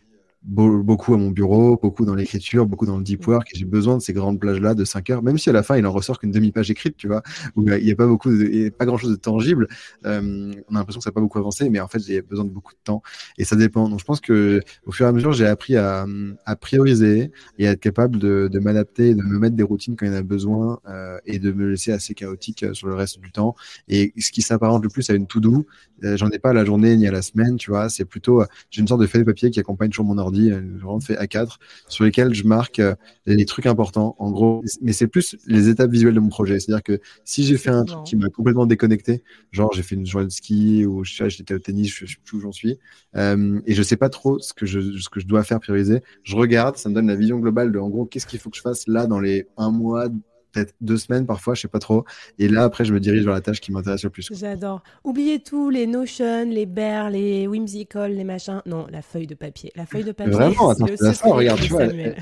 [0.43, 3.31] beaucoup à mon bureau, beaucoup dans l'écriture, beaucoup dans le deep mm.
[3.31, 3.49] work.
[3.55, 5.77] Et j'ai besoin de ces grandes plages-là de 5 heures, même si à la fin,
[5.77, 7.23] il en ressort qu'une demi-page écrite, tu vois,
[7.57, 9.69] où il n'y a pas beaucoup, de, pas grand-chose de tangible.
[10.07, 12.45] Euh, on a l'impression que ça n'a pas beaucoup avancé, mais en fait, j'ai besoin
[12.45, 13.03] de beaucoup de temps.
[13.37, 13.89] Et ça dépend.
[13.89, 16.07] Donc, je pense que au fur et à mesure, j'ai appris à,
[16.45, 20.07] à, prioriser et à être capable de, de m'adapter, de me mettre des routines quand
[20.07, 22.95] il y en a besoin euh, et de me laisser assez chaotique euh, sur le
[22.95, 23.55] reste du temps.
[23.89, 25.67] Et ce qui s'apparente le plus à une to-do,
[26.03, 27.89] j'en ai pas à la journée ni à la semaine, tu vois.
[27.89, 31.01] C'est plutôt, j'ai une sorte de feuille de papier qui accompagne toujours mon ordi, vraiment
[31.01, 31.57] fait A4,
[31.89, 32.95] sur lesquels je marque euh,
[33.27, 34.63] les trucs importants, en gros.
[34.81, 36.61] Mais c'est plus les étapes visuelles de mon projet.
[36.61, 39.23] C'est-à-dire que si j'ai fait un truc qui m'a complètement déconnecté,
[39.53, 42.41] genre j'ai fait une journée de ski ou j'étais au tennis, je sais plus où
[42.41, 42.79] j'en suis,
[43.17, 46.03] euh, et je sais pas trop ce que je, ce que je dois faire prioriser,
[46.23, 48.57] je regarde, ça me donne la vision globale de, en gros, qu'est-ce qu'il faut que
[48.57, 50.09] je fasse là dans les un mois,
[50.53, 52.05] peut-être deux semaines parfois, je sais pas trop.
[52.39, 54.29] Et là, après, je me dirige vers la tâche qui m'intéresse le plus.
[54.33, 54.83] J'adore.
[55.05, 58.63] Oubliez tout, les Notion, les Bear, les Whimsical, les machins.
[58.67, 59.73] Non, la feuille de papier.
[59.77, 60.33] La feuille de papier.
[60.33, 62.17] Vraiment, attends, c'est ça, regarde, tu vois, elle,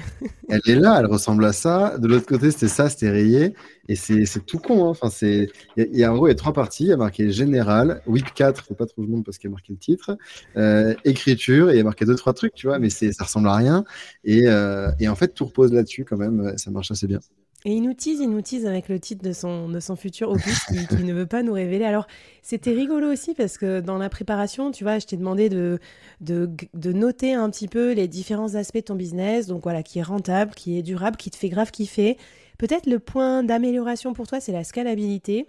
[0.49, 1.99] est là, elle ressemble à ça.
[1.99, 3.55] De l'autre côté, c'était ça, c'était rayé.
[3.89, 4.87] Et c'est tout con.
[4.87, 4.91] Hein.
[4.91, 6.85] Enfin, c'est, il y, a en gros, il y a trois parties.
[6.85, 9.53] Il y a marqué général, week 4, faut pas trop je montre parce qu'il y
[9.53, 10.17] a marqué le titre,
[10.57, 13.25] euh, écriture, et il y a marqué deux, trois trucs, tu vois, mais c'est, ça
[13.25, 13.85] ressemble à rien.
[14.25, 16.57] Et, euh, et en fait, tout repose là-dessus quand même.
[16.57, 17.21] Ça marche assez bien.
[17.67, 20.31] Et il nous tease, il nous tease avec le titre de son, de son futur
[20.31, 21.85] opus qu'il ne veut pas nous révéler.
[21.85, 22.07] Alors,
[22.41, 25.81] c'était rigolo aussi parce que dans la préparation, tu vois, je t'ai demandé de,
[26.21, 29.99] de, de, noter un petit peu les différents aspects de ton business, donc voilà, qui
[29.99, 32.17] est rentable, qui est durable, qui te fait grave kiffer.
[32.57, 35.47] Peut-être le point d'amélioration pour toi, c'est la scalabilité.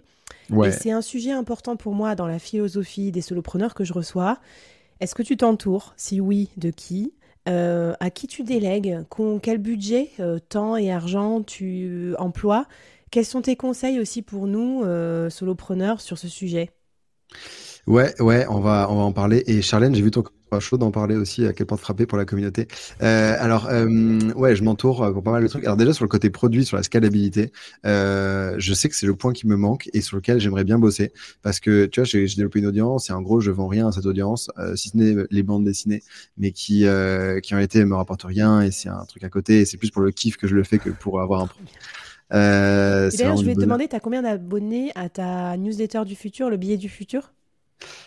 [0.50, 0.70] Ouais.
[0.70, 4.40] Et c'est un sujet important pour moi dans la philosophie des solopreneurs que je reçois.
[4.98, 5.94] Est-ce que tu t'entoures?
[5.96, 7.12] Si oui, de qui?
[7.48, 8.98] Euh, à qui tu délègues,
[9.42, 12.66] quel budget, euh, temps et argent tu emploies?
[13.10, 16.70] Quels sont tes conseils aussi pour nous, euh, solopreneurs, sur ce sujet?
[17.86, 19.44] Ouais, ouais, on va, on va en parler.
[19.46, 20.22] Et Charlène, j'ai vu ton
[20.60, 22.68] chaud d'en parler aussi à quel point frapper pour la communauté.
[23.02, 25.64] Euh, alors, euh, ouais, je m'entoure euh, pour pas mal de trucs.
[25.64, 27.52] Alors déjà sur le côté produit, sur la scalabilité,
[27.86, 30.78] euh, je sais que c'est le point qui me manque et sur lequel j'aimerais bien
[30.78, 33.88] bosser parce que tu vois, j'ai développé une audience et en gros, je vends rien
[33.88, 36.02] à cette audience, si ce n'est les bandes dessinées,
[36.36, 36.86] mais qui
[37.42, 39.60] qui en été me rapportent rien et c'est un truc à côté.
[39.60, 41.72] Et c'est plus pour le kiff que je le fais que pour avoir un produit.
[42.30, 46.56] D'ailleurs, je vais te demander, tu as combien d'abonnés à ta newsletter du futur, le
[46.56, 47.32] billet du futur?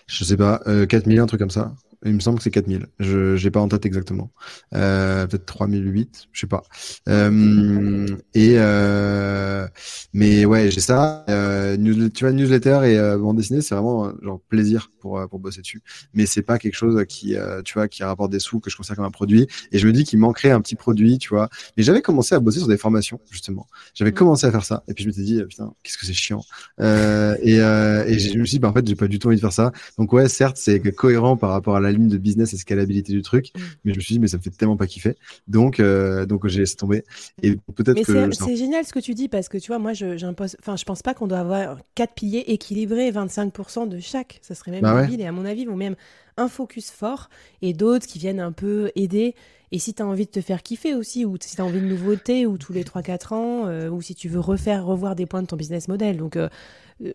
[0.08, 1.74] Je sais pas, euh, 4000, un truc comme ça.
[2.04, 2.88] Il me semble que c'est 4000.
[3.00, 4.32] Je n'ai pas en tête exactement.
[4.74, 6.64] Euh, Peut-être 3008, je sais pas.
[7.08, 9.68] Euh, et euh,
[10.14, 11.26] mais ouais, j'ai ça.
[11.28, 15.84] Tu vois, newsletter et bande dessinée, c'est vraiment genre plaisir pour pour bosser dessus.
[16.14, 17.36] Mais c'est pas quelque chose qui
[17.66, 19.48] tu vois qui rapporte des sous que je considère comme un produit.
[19.72, 21.50] Et je me dis qu'il manquerait un petit produit, tu vois.
[21.78, 23.68] Mais j'avais commencé à bosser sur des formations justement.
[23.94, 24.16] J'avais mmh.
[24.16, 24.84] commencé à faire ça.
[24.88, 26.44] Et puis je m'étais dit putain, qu'est-ce que c'est chiant.
[26.80, 29.42] et et je me suis dit bah, en fait j'ai pas du tout envie de
[29.42, 29.72] faire ça.
[30.00, 33.22] Donc ouais, certes c'est cohérent par rapport à la ligne de business et scalabilité du
[33.22, 33.52] truc.
[33.56, 33.60] Mm.
[33.84, 35.16] Mais je me suis dit, mais ça me fait tellement pas kiffer.
[35.48, 37.04] Donc, euh, donc j'ai laissé tomber.
[37.42, 38.32] Et peut-être que.
[38.32, 40.84] C'est génial ce que tu dis parce que tu vois, moi, je, j'impose, enfin, je
[40.84, 44.40] pense pas qu'on doit avoir quatre piliers équilibrés, 25% de chaque.
[44.42, 45.96] Ça serait même bah Et à mon avis, ou même
[46.38, 47.30] un focus fort
[47.62, 49.36] et d'autres qui viennent un peu aider.
[49.72, 51.80] Et si tu as envie de te faire kiffer aussi, ou si tu as envie
[51.80, 55.26] de nouveautés, ou tous les 3-4 ans, euh, ou si tu veux refaire, revoir des
[55.26, 56.18] points de ton business model.
[56.18, 56.50] Donc, euh,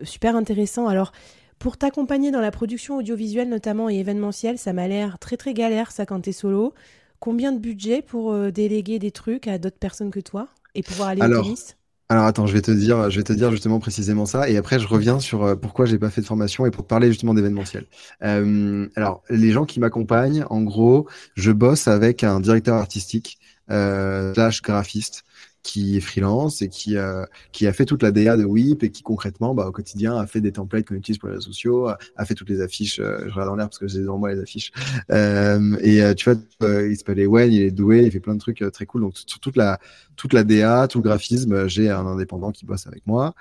[0.01, 0.87] super intéressant.
[0.87, 1.11] Alors,
[1.59, 5.91] pour t'accompagner dans la production audiovisuelle notamment et événementielle, ça m'a l'air très très galère
[5.91, 6.73] ça quand t'es solo.
[7.19, 11.09] Combien de budget pour euh, déléguer des trucs à d'autres personnes que toi et pouvoir
[11.09, 11.77] aller alors, au tennis?
[12.09, 14.79] alors attends, je vais te dire, je vais te dire justement précisément ça, et après
[14.79, 17.33] je reviens sur euh, pourquoi j'ai pas fait de formation et pour te parler justement
[17.33, 17.85] d'événementiel.
[18.23, 23.39] Euh, alors les gens qui m'accompagnent, en gros, je bosse avec un directeur artistique
[23.69, 25.23] euh, slash graphiste
[25.67, 28.89] qui est freelance et qui, euh, qui a fait toute la DA de WIP et
[28.89, 31.89] qui concrètement, bah, au quotidien, a fait des templates qu'on utilise pour les réseaux sociaux,
[31.89, 32.99] a fait toutes les affiches.
[32.99, 34.71] Euh, je regarde en l'air parce que j'ai devant moi les affiches.
[35.11, 38.33] Euh, et euh, tu vois, euh, il s'appelle Ewen, il est doué, il fait plein
[38.33, 39.01] de trucs très cool.
[39.01, 39.77] Donc sur toute la
[40.15, 43.35] toute la DA, tout le graphisme, j'ai un indépendant qui bosse avec moi.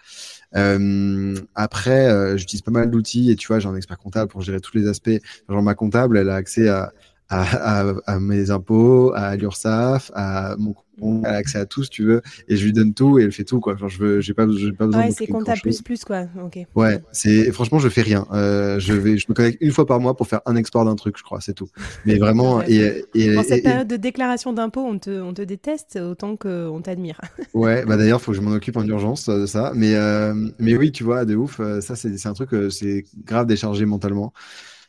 [1.55, 4.77] après, j'utilise pas mal d'outils et tu vois, j'ai un expert comptable pour gérer tous
[4.77, 5.19] les aspects.
[5.49, 6.93] Genre ma comptable, elle a accès à
[7.29, 10.85] à, à, à, mes impôts, à l'URSSAF, à mon compte,
[11.25, 13.33] elle a accès à tout si tu veux, et je lui donne tout et elle
[13.33, 13.75] fait tout quoi.
[13.75, 15.07] Enfin, je veux, j'ai pas, j'ai pas besoin.
[15.07, 16.27] Ouais, c'est comptable plus plus quoi.
[16.43, 16.59] Ok.
[16.75, 18.27] Ouais, c'est franchement je fais rien.
[18.33, 20.95] Euh, je vais, je me connecte une fois par mois pour faire un export d'un
[20.95, 21.69] truc, je crois, c'est tout.
[22.05, 22.63] Mais vraiment.
[22.69, 26.81] et, et, Dans cette période de déclaration d'impôts, on te, on te déteste autant qu'on
[26.81, 27.21] t'admire.
[27.55, 29.73] ouais, bah d'ailleurs faut que je m'en occupe en urgence euh, de ça.
[29.75, 31.61] Mais euh, mais oui, tu vois, de ouf.
[31.81, 34.33] Ça c'est, c'est un truc, c'est grave déchargé mentalement.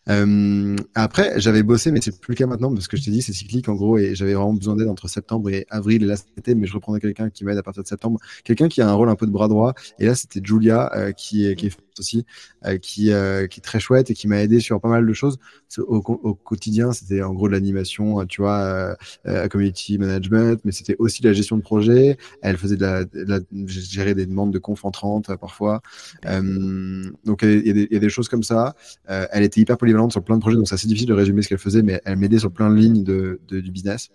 [0.10, 3.22] Euh, après, j'avais bossé, mais c'est plus le cas maintenant parce que je t'ai dit,
[3.22, 6.04] c'est cyclique en gros, et j'avais vraiment besoin d'aide entre septembre et avril.
[6.04, 8.82] Et là, c'était, mais je reprendrai quelqu'un qui m'aide à partir de septembre, quelqu'un qui
[8.82, 9.74] a un rôle un peu de bras droit.
[10.00, 12.26] Et là, c'était Julia euh, qui, qui est aussi,
[12.66, 15.14] euh, qui, euh, qui est très chouette et qui m'a aidé sur pas mal de
[15.14, 15.38] choses.
[15.78, 18.96] Au, au quotidien, c'était en gros de l'animation, tu vois,
[19.28, 22.18] euh, community management, mais c'était aussi la gestion de projet.
[22.42, 25.82] Elle faisait de la, de la gérer des demandes de conf en 30 parfois.
[26.24, 28.76] donc il y, y, a des choses comme ça.
[29.08, 31.50] elle était hyper polyvalente sur plein de projets, donc c'est assez difficile de résumer ce
[31.50, 34.10] qu'elle faisait, mais elle m'aidait sur plein de lignes de, de du business.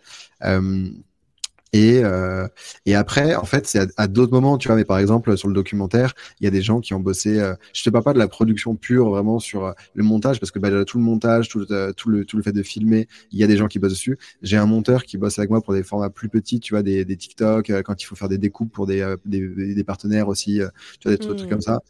[1.72, 2.46] Et, euh,
[2.84, 5.54] et après, en fait, c'est à, d'autres moments, tu vois, mais par exemple, sur le
[5.54, 8.18] documentaire, il y a des gens qui ont bossé, euh, je te parle pas de
[8.18, 11.66] la production pure, vraiment sur euh, le montage, parce que bah, tout le montage, tout,
[11.70, 13.92] euh, tout, le, tout le fait de filmer, il y a des gens qui bossent
[13.92, 14.18] dessus.
[14.42, 17.06] J'ai un monteur qui bosse avec moi pour des formats plus petits, tu vois, des,
[17.06, 20.60] des TikTok, quand il faut faire des découpes pour des, des, des partenaires aussi,
[21.00, 21.62] tu vois, des trucs, comme mmh.
[21.62, 21.80] ça.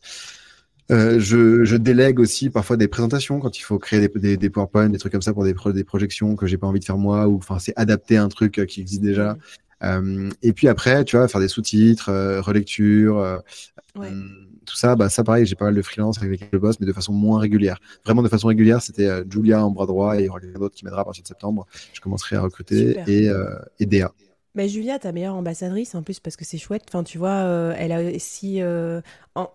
[0.91, 4.51] Euh, je, je, délègue aussi parfois des présentations quand il faut créer des, des, des
[4.51, 6.99] PowerPoint, des trucs comme ça pour des, des projections que j'ai pas envie de faire
[6.99, 9.39] moi ou enfin c'est adapter un truc qui existe déjà.
[9.83, 13.39] Euh, et puis après, tu vois, faire des sous-titres, euh, relecture, euh,
[14.65, 16.87] tout ça, bah ça pareil, j'ai pas mal de freelance avec lesquels je bosse, mais
[16.87, 17.79] de façon moins régulière.
[18.05, 20.75] Vraiment de façon régulière, c'était Julia en bras droit et il y aura quelqu'un d'autre
[20.75, 21.67] qui m'aidera à partir de septembre.
[21.93, 23.29] Je commencerai à recruter et,
[23.81, 24.13] et DA.
[24.55, 26.83] Mais Julia, ta meilleure ambassadrice en plus parce que c'est chouette.
[26.89, 28.61] Enfin, tu vois, elle a aussi
[29.35, 29.49] en,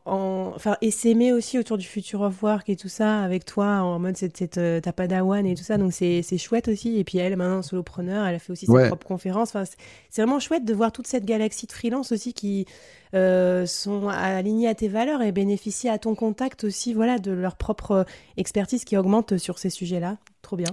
[0.56, 4.00] enfin, et s'aimer aussi autour du futur of work et tout ça avec toi en
[4.00, 7.20] mode c'est cette euh, ta padawan et tout ça donc c'est chouette aussi et puis
[7.20, 9.66] elle maintenant solopreneur elle a fait aussi sa propre conférence enfin
[10.10, 12.66] c'est vraiment chouette de voir toute cette galaxie de freelance aussi qui
[13.14, 17.56] euh, sont alignés à tes valeurs et bénéficient à ton contact aussi voilà de leur
[17.56, 18.06] propre
[18.38, 20.70] expertise qui augmente sur ces sujets là trop bien.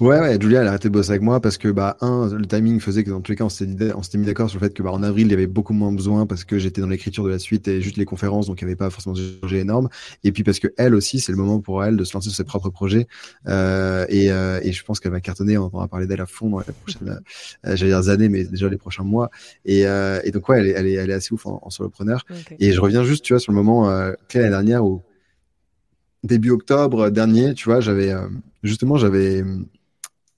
[0.00, 2.44] Ouais, ouais, Julia, elle a arrêté de bosser avec moi parce que, bah, un, le
[2.44, 4.82] timing faisait que dans tous les cas, on s'était mis d'accord sur le fait que,
[4.82, 7.30] bah, en avril, il y avait beaucoup moins besoin parce que j'étais dans l'écriture de
[7.30, 9.88] la suite et juste les conférences donc il n'y avait pas forcément de projet énorme.
[10.24, 12.36] Et puis parce que elle aussi, c'est le moment pour elle de se lancer sur
[12.36, 13.06] ses propres projets.
[13.48, 15.56] Euh, et, euh, et, je pense qu'elle va cartonner.
[15.56, 17.20] On va parler d'elle à fond dans les prochaines,
[17.64, 19.30] j'allais dire années, mais déjà les prochains mois.
[19.64, 19.84] Et,
[20.32, 22.24] donc ouais, elle est, elle est, elle est assez ouf en, en solopreneur.
[22.58, 25.02] Et je reviens juste, tu vois, sur le moment euh, l'année dernière où
[26.22, 28.12] début octobre dernier, tu vois, j'avais
[28.62, 29.44] justement j'avais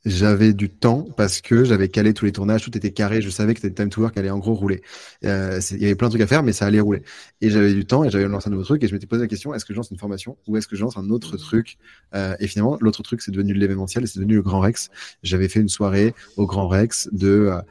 [0.07, 3.55] j'avais du temps parce que j'avais calé tous les tournages, tout était carré, je savais
[3.55, 4.81] que c'était Time to Work allait en gros rouler.
[5.25, 7.03] Euh, il y avait plein de trucs à faire, mais ça allait rouler.
[7.41, 9.29] Et j'avais du temps et j'avais lancé un nouveau truc et je m'étais posé la
[9.29, 11.77] question est-ce que je lance une formation ou est-ce que je lance un autre truc?
[12.15, 14.91] Euh, Et finalement, l'autre truc, c'est devenu l'événementiel et c'est devenu le Grand Rex.
[15.25, 17.63] J'avais fait une soirée au Grand Rex de euh, euh,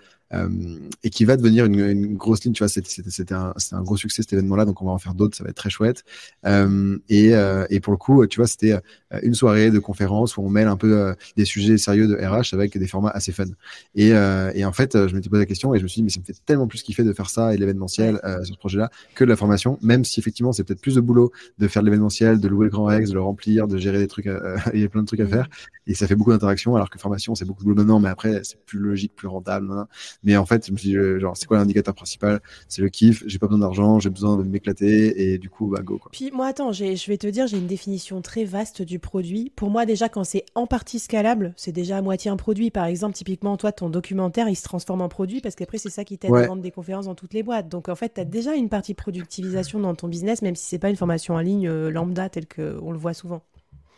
[1.03, 2.53] et qui va devenir une, une grosse ligne.
[2.53, 5.37] Tu vois, c'était un, un, gros succès cet événement-là, donc on va en faire d'autres,
[5.37, 6.03] ça va être très chouette.
[6.45, 10.37] Euh, et, euh, et, pour le coup, tu vois, c'était euh, une soirée de conférence
[10.37, 13.31] où on mêle un peu euh, des sujets sérieux de RH avec des formats assez
[13.31, 13.45] fun.
[13.93, 16.09] Et, et en fait, je m'étais posé la question et je me suis dit, mais
[16.09, 19.23] ça me fait tellement plus kiffer de faire ça et l'événementiel sur ce projet-là que
[19.23, 22.39] de la formation, même si effectivement c'est peut-être plus de boulot de faire de l'événementiel,
[22.39, 24.29] de louer le grand Rex, de le remplir, de gérer des trucs,
[24.73, 25.47] il y a plein de trucs à faire
[25.87, 28.41] et ça fait beaucoup d'interactions alors que formation c'est beaucoup de boulot maintenant, mais après
[28.43, 29.69] c'est plus logique, plus rentable.
[30.25, 32.41] Mais en fait, je me suis dit, euh, genre, c'est quoi l'indicateur principal?
[32.67, 35.81] C'est le kiff, j'ai pas besoin d'argent, j'ai besoin de m'éclater et du coup, bah
[35.81, 35.97] go.
[35.97, 36.09] Quoi.
[36.11, 39.51] Puis moi, attends, je vais te dire, j'ai une définition très vaste du produit.
[39.55, 42.71] Pour moi, déjà, quand c'est en partie scalable, c'est déjà à moitié un produit.
[42.71, 46.03] Par exemple, typiquement, toi, ton documentaire, il se transforme en produit parce qu'après, c'est ça
[46.03, 47.69] qui t'aide à vendre des conférences dans toutes les boîtes.
[47.69, 50.79] Donc, en fait, tu as déjà une partie productivisation dans ton business, même si c'est
[50.79, 53.41] pas une formation en ligne euh, lambda telle qu'on le voit souvent.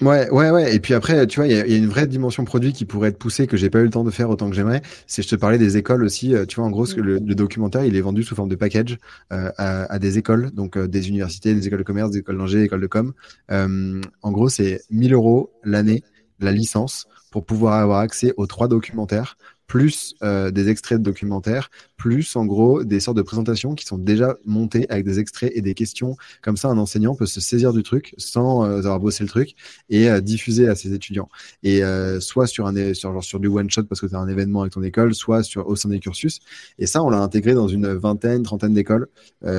[0.01, 0.75] Ouais, ouais, ouais.
[0.75, 3.17] Et puis après, tu vois, il y, a une vraie dimension produit qui pourrait être
[3.17, 4.83] poussée que j'ai pas eu le temps de faire autant que j'aimerais.
[5.07, 6.35] C'est, je te parlais des écoles aussi.
[6.35, 7.01] Euh, tu vois, en gros, mm.
[7.01, 8.99] le, le, documentaire, il est vendu sous forme de package
[9.33, 12.37] euh, à, à, des écoles, donc euh, des universités, des écoles de commerce, des écoles
[12.37, 13.13] d'ingé, des écoles de com.
[13.49, 16.03] Euh, en gros, c'est 1000 euros l'année,
[16.39, 22.35] la licence, pour pouvoir avoir accès aux trois documentaires plus des extraits de documentaires, plus
[22.35, 25.73] en gros des sortes de présentations qui sont déjà montées avec des extraits et des
[25.73, 26.15] questions.
[26.41, 29.55] Comme ça, un enseignant peut se saisir du truc sans euh, avoir bossé le truc
[29.89, 31.27] et euh, diffuser à ses étudiants.
[31.63, 31.81] Et
[32.19, 34.61] soit sur un sur, genre, sur du one shot parce que tu as un événement
[34.61, 36.39] avec ton école, soit sur au sein des cursus.
[36.77, 39.07] Et ça, on l'a intégré dans une vingtaine, trentaine d'écoles.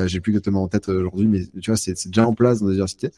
[0.06, 2.74] J'ai plus exactement en tête aujourd'hui, mais tu vois, c'est déjà en place dans les
[2.74, 3.10] universités.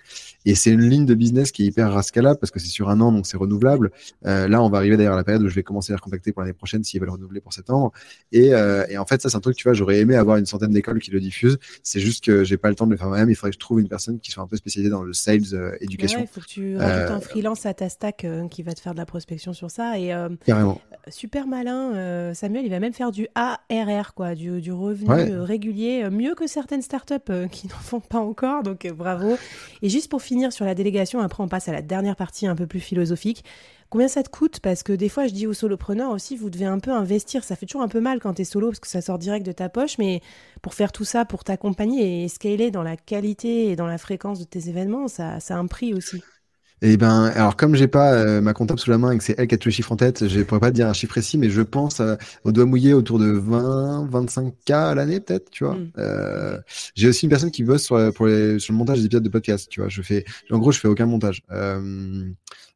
[0.46, 3.00] Et c'est une ligne de business qui est hyper rascalable parce que c'est sur un
[3.00, 3.90] an, donc c'est renouvelable.
[4.22, 6.32] là, on va arriver d'ailleurs à la période où je vais commencer à les recontacter
[6.32, 7.92] pour l'année prochaine s'ils veulent renouveler pour septembre.
[8.32, 10.46] Et, euh, et en fait, ça, c'est un truc, tu vois, j'aurais aimé avoir une
[10.46, 11.58] centaine d'écoles qui le diffusent.
[11.82, 13.30] C'est juste que j'ai pas le temps de le faire moi-même.
[13.30, 15.40] Il faudrait que je trouve une personne qui soit un peu spécialisée dans le sales
[15.52, 16.20] euh, éducation.
[16.20, 18.94] il faut que tu rajoutes un euh, freelance à ta stack qui va te faire
[18.94, 19.98] de la prospection sur ça.
[19.98, 20.80] Et, Carrément.
[21.08, 26.34] Super malin, Samuel, il va même faire du ARR, quoi, du, du revenu régulier, mieux
[26.34, 28.62] que certaines startups qui n'en font pas encore.
[28.62, 29.36] Donc bravo.
[29.82, 32.54] Et juste pour finir sur la délégation, après on passe à la dernière partie un
[32.54, 33.44] peu plus philosophique.
[33.90, 36.64] Combien ça te coûte Parce que des fois, je dis aux solopreneurs aussi, vous devez
[36.64, 37.42] un peu investir.
[37.42, 39.44] Ça fait toujours un peu mal quand tu es solo parce que ça sort direct
[39.44, 40.20] de ta poche, mais
[40.62, 44.38] pour faire tout ça, pour t'accompagner et scaler dans la qualité et dans la fréquence
[44.38, 46.22] de tes événements, ça, ça a un prix aussi.
[46.82, 49.34] Eh ben, alors comme j'ai pas euh, ma comptable sous la main et que c'est
[49.36, 51.12] elle qui a tous les chiffres en tête, je pourrais pas te dire un chiffre
[51.12, 55.20] précis, mais je pense euh, au doigt mouillé autour de 20, 25 k à l'année
[55.20, 55.74] peut-être, tu vois.
[55.74, 55.92] Mm.
[55.98, 56.58] Euh,
[56.94, 59.28] j'ai aussi une personne qui bosse sur, pour les, sur le montage des épisodes de
[59.28, 59.90] podcast, tu vois.
[59.90, 61.42] Je fais, en gros, je fais aucun montage.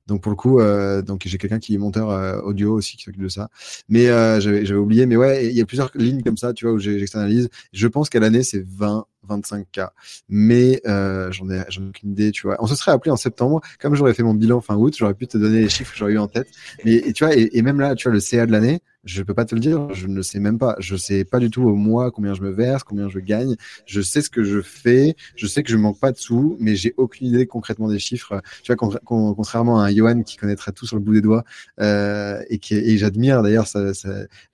[0.06, 3.04] Donc pour le coup, euh, donc j'ai quelqu'un qui est monteur euh, audio aussi qui
[3.04, 3.48] s'occupe de ça.
[3.88, 5.06] Mais euh, j'avais oublié.
[5.06, 7.48] Mais ouais, il y a plusieurs lignes comme ça, tu vois, où j'externalise.
[7.72, 9.88] Je pense qu'à l'année c'est 20 25K.
[10.28, 12.56] Mais euh, j'en ai, ai aucune idée, tu vois.
[12.60, 15.26] On se serait appelé en septembre, comme j'aurais fait mon bilan fin août, j'aurais pu
[15.26, 16.48] te donner les chiffres que j'aurais eu en tête.
[16.84, 19.34] Mais tu vois, et, et, même là, tu vois, le CA de l'année, je peux
[19.34, 20.76] pas te le dire, je ne le sais même pas.
[20.78, 23.56] Je sais pas du tout au mois combien je me verse, combien je gagne.
[23.86, 26.74] Je sais ce que je fais, je sais que je manque pas de sous, mais
[26.74, 28.40] j'ai aucune idée concrètement des chiffres.
[28.62, 31.44] Tu vois, contrairement à un Johan qui connaîtrait tout sur le bout des doigts
[31.80, 33.66] euh, et qui et j'admire d'ailleurs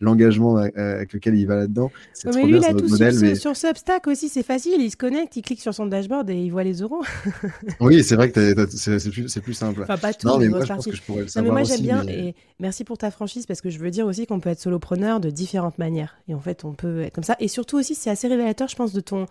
[0.01, 1.91] l'engagement euh, avec lequel il va là-dedans.
[2.25, 3.35] mais lui, il a tout modèle, sur, mais...
[3.35, 4.59] sur Substack aussi, c'est facile.
[4.66, 7.02] Il se connecte, il clique sur son dashboard et il voit les euros.
[7.80, 9.82] oui, c'est vrai que c'est plus, plus, simple.
[9.82, 11.68] Enfin, pas tout, non, mais moi, je pense que je pourrais le savoir mais moi,
[11.68, 14.50] j'aime bien et merci pour ta franchise parce que je veux dire aussi qu'on peut
[14.50, 16.16] être solopreneur de différentes manières.
[16.28, 17.36] Et en fait, on peut être comme ça.
[17.40, 19.26] Et surtout aussi, c'est assez révélateur, je pense, de ton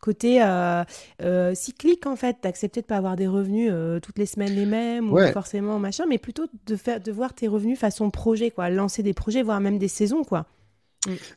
[0.00, 0.84] côté euh,
[1.22, 4.66] euh, cyclique, en fait, d'accepter de pas avoir des revenus euh, toutes les semaines les
[4.66, 8.68] mêmes ou forcément machin, mais plutôt de, faire, de voir tes revenus façon projet, quoi.
[8.68, 10.46] Lancer des projets, voire même des saisons, quoi.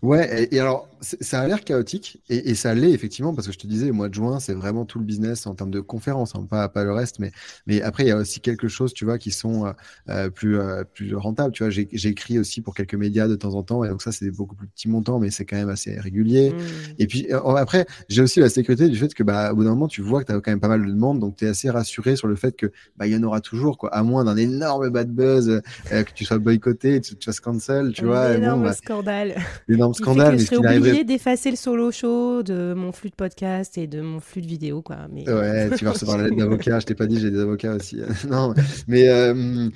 [0.01, 3.67] Ouais, et, alors, ça a l'air chaotique, et, ça l'est effectivement, parce que je te
[3.67, 6.45] disais, le mois de juin, c'est vraiment tout le business en termes de conférences, hein,
[6.49, 7.31] pas, pas le reste, mais,
[7.65, 9.71] mais après, il y a aussi quelque chose, tu vois, qui sont euh,
[10.09, 11.53] euh, plus, euh, plus rentables.
[11.53, 14.11] Tu vois, j'ai écrit aussi pour quelques médias de temps en temps, et donc ça,
[14.11, 16.51] c'est beaucoup plus petits montants, mais c'est quand même assez régulier.
[16.51, 16.55] Mmh.
[16.99, 19.87] Et puis, après, j'ai aussi la sécurité du fait que, bah, au bout d'un moment,
[19.87, 21.69] tu vois que tu as quand même pas mal de demandes, donc tu es assez
[21.69, 24.37] rassuré sur le fait que, bah, il y en aura toujours, quoi, à moins d'un
[24.37, 28.27] énorme bad buzz, que tu sois boycotté, tu, tu fasses cancel, tu vois.
[28.27, 29.35] Un énorme bah, scandale
[29.69, 30.35] énorme scandale.
[30.35, 34.01] Que je serais obligé d'effacer le solo show de mon flux de podcast et de
[34.01, 35.07] mon flux de vidéo, quoi.
[35.11, 35.29] Mais...
[35.29, 36.79] Ouais, tu vas recevoir la lettre d'avocat.
[36.79, 37.99] Je t'ai pas dit, j'ai des avocats aussi.
[38.29, 38.53] non,
[38.87, 39.07] mais.
[39.07, 39.69] Euh,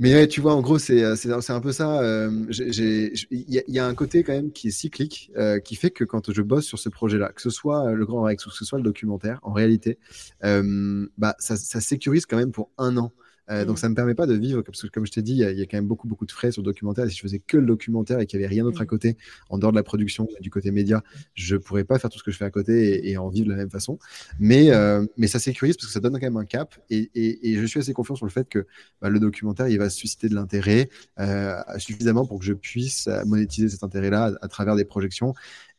[0.00, 2.00] mais ouais, tu vois, en gros, c'est un peu ça.
[2.00, 6.04] Euh, il y, a un côté quand même qui est cyclique, euh, qui fait que
[6.04, 8.64] quand je bosse sur ce projet-là, que ce soit le Grand Rex ou que ce
[8.64, 9.98] soit le documentaire, en réalité,
[10.40, 13.12] bah, ça, ça sécurise quand même pour un an
[13.50, 13.80] Euh, donc, mm.
[13.80, 15.62] ça ne me permet pas de vivre, parce que comme je t'ai dit, il y,
[15.62, 17.04] a quand même beaucoup, beaucoup de frais sur le documentaire.
[17.06, 18.88] Et si je faisais que le documentaire et qu'il n'y avait rien d'autre à mm.
[18.88, 19.16] côté,
[19.50, 21.02] en dehors de la production, du côté média,
[21.34, 23.46] je ne pourrais pas faire tout ce que je fais à côté et, en vivre
[23.46, 23.98] de la même façon.
[24.38, 26.74] Mais, euh, mais ça sécurise parce que ça donne quand même un cap.
[26.90, 28.66] Et, et, je suis assez confiant sur le fait que
[29.00, 30.88] bah, le documentaire, il va susciter de l'intérêt
[31.18, 35.34] euh, suffisamment pour que je puisse monétiser cet intérêt-là à, travers des projections.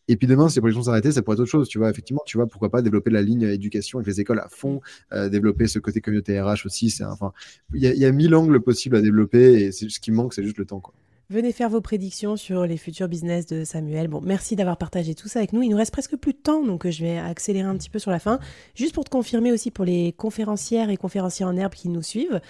[0.09, 1.69] Et puis demain, si les projections s'arrêtaient, ça pourrait être autre chose.
[1.69, 4.49] Tu vois, effectivement, tu vois, pourquoi pas développer la ligne éducation avec les écoles à
[4.49, 4.81] fond,
[5.13, 6.89] euh, développer ce côté communauté RH aussi.
[6.89, 7.31] C'est enfin,
[7.75, 10.65] il y, a mille angles possibles à développer et ce qui manque, c'est juste le
[10.65, 10.81] temps.
[11.29, 14.07] Venez faire vos prédictions sur les futurs business de Samuel.
[14.07, 15.61] Bon, merci d'avoir partagé tout ça avec nous.
[15.61, 17.99] Il nous reste presque plus de temps, donc euh, je vais accélérer un petit peu
[17.99, 18.39] sur la fin.
[18.73, 22.41] Juste pour te confirmer aussi pour les conférencières et conférenciers en herbe qui nous suivent,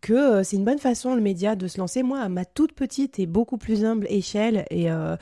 [0.00, 2.02] que euh, c'est une bonne façon, le média, de se lancer.
[2.02, 5.16] Moi, à ma toute petite et beaucoup plus humble échelle, et euh,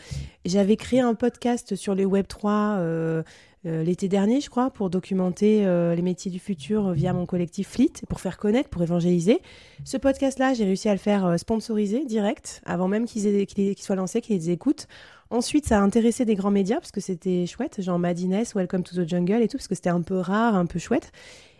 [0.45, 3.23] j'avais créé un podcast sur les Web3 euh,
[3.65, 5.65] l'été dernier, je crois, pour documenter
[5.97, 9.41] les métiers du futur via mon collectif Fleet, pour faire connaître, pour évangéliser.
[9.83, 14.21] Ce podcast-là, j'ai réussi à le faire sponsoriser direct, avant même qu'il qu soit lancé,
[14.21, 14.87] qu'ils écoutent.
[15.31, 19.03] Ensuite, ça a intéressé des grands médias parce que c'était chouette, genre Madines, Welcome to
[19.03, 21.11] the Jungle et tout, parce que c'était un peu rare, un peu chouette.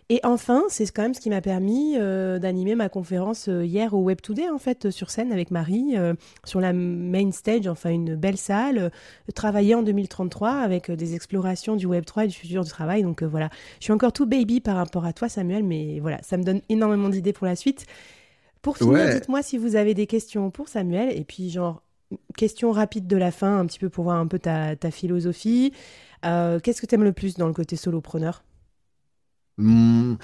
[0.09, 3.93] Et enfin, c'est quand même ce qui m'a permis euh, d'animer ma conférence euh, hier
[3.93, 6.13] au Web Today, en fait, sur scène avec Marie, euh,
[6.45, 8.89] sur la main stage, enfin une belle salle,
[9.35, 13.03] travailler en 2033 avec des explorations du Web 3 et du futur du travail.
[13.03, 13.49] Donc voilà,
[13.79, 16.61] je suis encore tout baby par rapport à toi, Samuel, mais voilà, ça me donne
[16.69, 17.85] énormément d'idées pour la suite.
[18.61, 21.81] Pour finir, dites-moi si vous avez des questions pour Samuel, et puis genre,
[22.37, 25.73] question rapide de la fin, un petit peu pour voir un peu ta, ta philosophie.
[26.23, 28.41] Qu'est-ce que tu aimes le plus dans le côté solopreneur?
[29.57, 30.15] Hmm.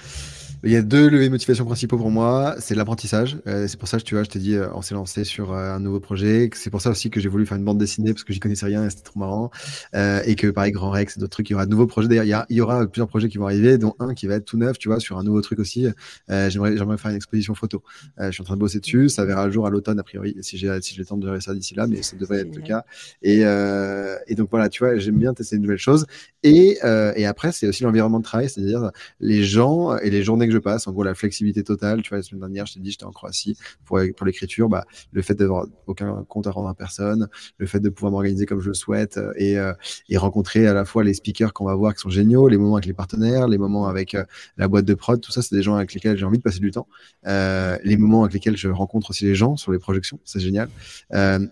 [0.65, 2.55] Il y a deux leviers de motivation principaux pour moi.
[2.59, 3.37] C'est l'apprentissage.
[3.47, 5.51] Euh, c'est pour ça que tu vois, je t'ai dit, euh, on s'est lancé sur
[5.51, 6.49] euh, un nouveau projet.
[6.53, 8.67] C'est pour ça aussi que j'ai voulu faire une bande dessinée parce que j'y connaissais
[8.67, 9.51] rien et c'était trop marrant.
[9.93, 12.07] et que pareil, Grand Rex d'autres trucs, il y aura de nouveaux projets.
[12.07, 14.55] D'ailleurs, il y, aura plusieurs projets qui vont arriver, dont un qui va être tout
[14.57, 15.87] neuf, tu vois, sur un nouveau truc aussi.
[16.29, 17.83] j'aimerais, j'aimerais faire une exposition photo.
[18.17, 19.09] je suis en train de bosser dessus.
[19.09, 21.27] Ça verra le jour à l'automne, a priori, si j'ai, si j'ai le temps de
[21.27, 22.85] gérer ça d'ici là, mais ça devrait être le cas.
[23.21, 26.05] Et, et donc voilà, tu vois, j'aime bien tester de nouvelles choses.
[26.43, 26.77] Et,
[27.15, 28.91] et après, c'est aussi l'environnement de travail, c'est-à-dire
[29.23, 30.87] les gens et les journées que je passe.
[30.87, 32.01] En gros, la flexibilité totale.
[32.01, 34.69] Tu vois, la semaine dernière, je t'ai dit, j'étais en Croatie pour, pour l'écriture.
[34.69, 38.45] Bah, le fait d'avoir aucun compte à rendre à personne, le fait de pouvoir m'organiser
[38.45, 39.73] comme je le souhaite euh, et, euh,
[40.09, 42.75] et rencontrer à la fois les speakers qu'on va voir qui sont géniaux, les moments
[42.75, 44.23] avec les partenaires, les moments avec euh,
[44.57, 46.59] la boîte de prod, tout ça, c'est des gens avec lesquels j'ai envie de passer
[46.59, 46.87] du temps.
[47.25, 50.69] les moments avec lesquels je rencontre aussi les gens sur les projections, c'est génial.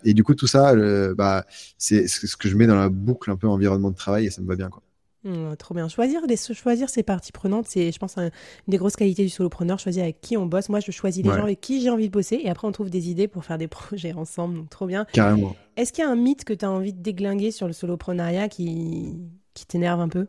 [0.04, 0.74] et du coup, tout ça,
[1.14, 1.44] bah,
[1.78, 4.42] c'est ce que je mets dans la boucle un peu environnement de travail et ça
[4.42, 4.68] me va bien.
[4.68, 4.82] Quoi.
[5.24, 5.88] Mmh, trop bien.
[5.88, 8.30] Choisir, les, choisir ses parties prenantes, c'est, je pense, une
[8.66, 9.78] des grosses qualités du solopreneur.
[9.78, 10.68] Choisir avec qui on bosse.
[10.68, 12.40] Moi, je choisis les gens avec qui j'ai envie de bosser.
[12.42, 14.56] Et après, on trouve des idées pour faire des projets ensemble.
[14.56, 15.04] Donc, trop bien.
[15.12, 15.54] Carrément.
[15.76, 18.48] Est-ce qu'il y a un mythe que tu as envie de déglinguer sur le soloprenariat
[18.48, 19.14] qui,
[19.54, 20.26] qui t'énerve un peu?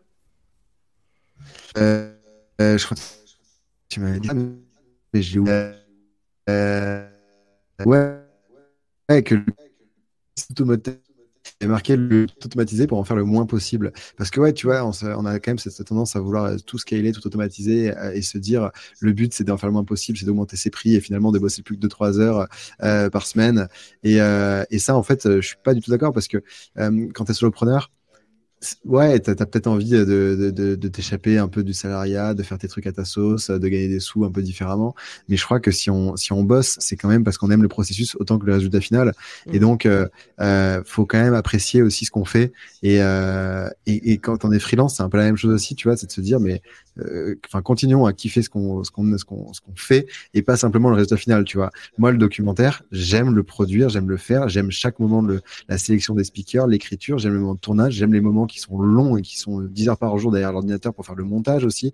[1.77, 2.13] Euh,
[2.61, 3.01] euh, Je crois que
[3.89, 4.29] tu m'avais dit,
[5.13, 5.71] mais j'ai oublié.
[6.49, 7.07] Euh,
[7.85, 8.19] ouais.
[9.09, 9.43] ouais, que le
[11.61, 13.93] et marqué le tout automatisé pour en faire le moins possible.
[14.17, 17.11] Parce que ouais, tu vois, on, a quand même cette, tendance à vouloir tout scaler,
[17.11, 20.25] tout automatiser euh, et, se dire le but c'est d'en faire le moins possible, c'est
[20.25, 22.47] d'augmenter ses prix et finalement de bosser plus que 2-3 heures
[22.83, 23.67] euh, par semaine.
[24.03, 26.43] Et, euh, et, ça, en fait, je suis pas du tout d'accord parce que
[26.75, 27.91] quand tu es solopreneur,
[28.85, 32.43] Ouais, tu as, peut-être envie de, de, de, de t'échapper un peu du salariat, de
[32.43, 34.95] faire tes trucs à ta sauce, de gagner des sous un peu différemment.
[35.29, 37.61] Mais je crois que si on, si on bosse, c'est quand même parce qu'on aime
[37.61, 39.13] le processus autant que le résultat final.
[39.51, 39.59] Et mmh.
[39.59, 40.07] donc, euh,
[40.41, 42.53] euh, faut quand même apprécier aussi ce qu'on fait.
[42.81, 45.75] Et, euh, et, et, quand on est freelance, c'est un peu la même chose aussi,
[45.75, 46.61] tu vois, c'est de se dire, mais
[47.45, 50.89] enfin, continuons à kiffer ce qu'on ce qu'on ce qu'on qu'on fait et pas simplement
[50.89, 51.71] le résultat final, tu vois.
[51.97, 56.13] Moi, le documentaire, j'aime le produire, j'aime le faire, j'aime chaque moment de la sélection
[56.15, 59.21] des speakers, l'écriture, j'aime le moment de tournage, j'aime les moments qui sont longs et
[59.21, 61.93] qui sont 10 heures par jour derrière l'ordinateur pour faire le montage aussi.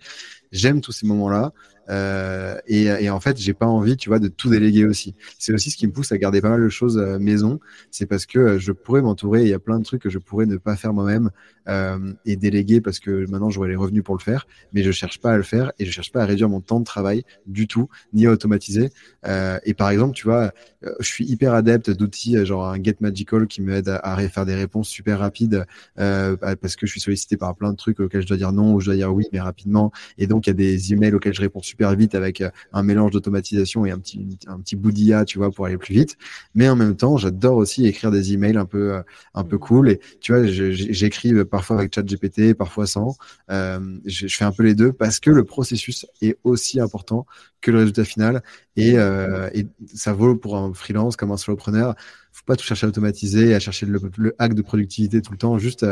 [0.52, 1.54] J'aime tous ces moments-là.
[1.90, 5.16] Euh, et, et, en fait, j'ai pas envie, tu vois, de tout déléguer aussi.
[5.38, 7.60] C'est aussi ce qui me pousse à garder pas mal de choses euh, maison.
[7.92, 9.42] C'est parce que euh, je pourrais m'entourer.
[9.42, 11.32] Il y a plein de trucs que je pourrais ne pas faire moi-même
[11.68, 14.48] euh, et déléguer parce que maintenant j'aurai les revenus pour le faire.
[14.74, 16.80] Mais je cherche pas à le faire et je cherche pas à réduire mon temps
[16.80, 18.92] de travail du tout, ni à automatiser.
[19.26, 20.52] Euh, et par exemple, tu vois,
[21.00, 24.56] je suis hyper adepte d'outils genre un Get Magical qui m'aide à, à, faire des
[24.56, 25.66] réponses super rapides
[25.96, 28.80] parce que je suis sollicité par plein de trucs auxquels je dois dire non ou
[28.80, 29.92] je dois dire oui, mais rapidement.
[30.18, 32.50] Et donc il y a des emails auxquels je réponds super super vite avec euh,
[32.74, 35.94] un mélange d'automatisation et un petit, un petit bout d'IA, tu vois, pour aller plus
[35.94, 36.18] vite.
[36.54, 39.02] Mais en même temps, j'adore aussi écrire des emails un peu, euh,
[39.34, 39.90] un peu cool.
[39.90, 43.16] Et tu vois, j'écris parfois avec ChatGPT, parfois sans.
[43.50, 47.26] Euh, je, fais un peu les deux parce que le processus est aussi important
[47.62, 48.44] que le résultat final.
[48.76, 51.96] Et, et ça vaut pour un freelance comme un solopreneur.
[52.32, 55.58] Faut pas tout chercher à automatiser, à chercher le, hack de productivité tout le temps.
[55.58, 55.86] Juste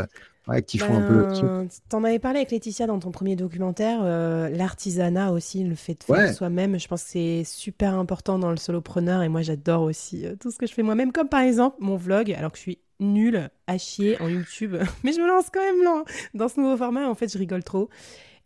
[0.47, 1.27] ouais, qui font un peu.
[1.27, 5.93] Ben, t'en avais parlé avec Laetitia dans ton premier documentaire, euh, l'artisanat aussi, le fait
[5.93, 9.41] de faire Ouais, soi-même, je pense que c'est super important dans le solopreneur et moi
[9.41, 12.51] j'adore aussi euh, tout ce que je fais moi-même, comme par exemple mon vlog, alors
[12.51, 16.03] que je suis nulle à chier en YouTube, mais je me lance quand même là,
[16.33, 17.89] dans ce nouveau format, en fait je rigole trop.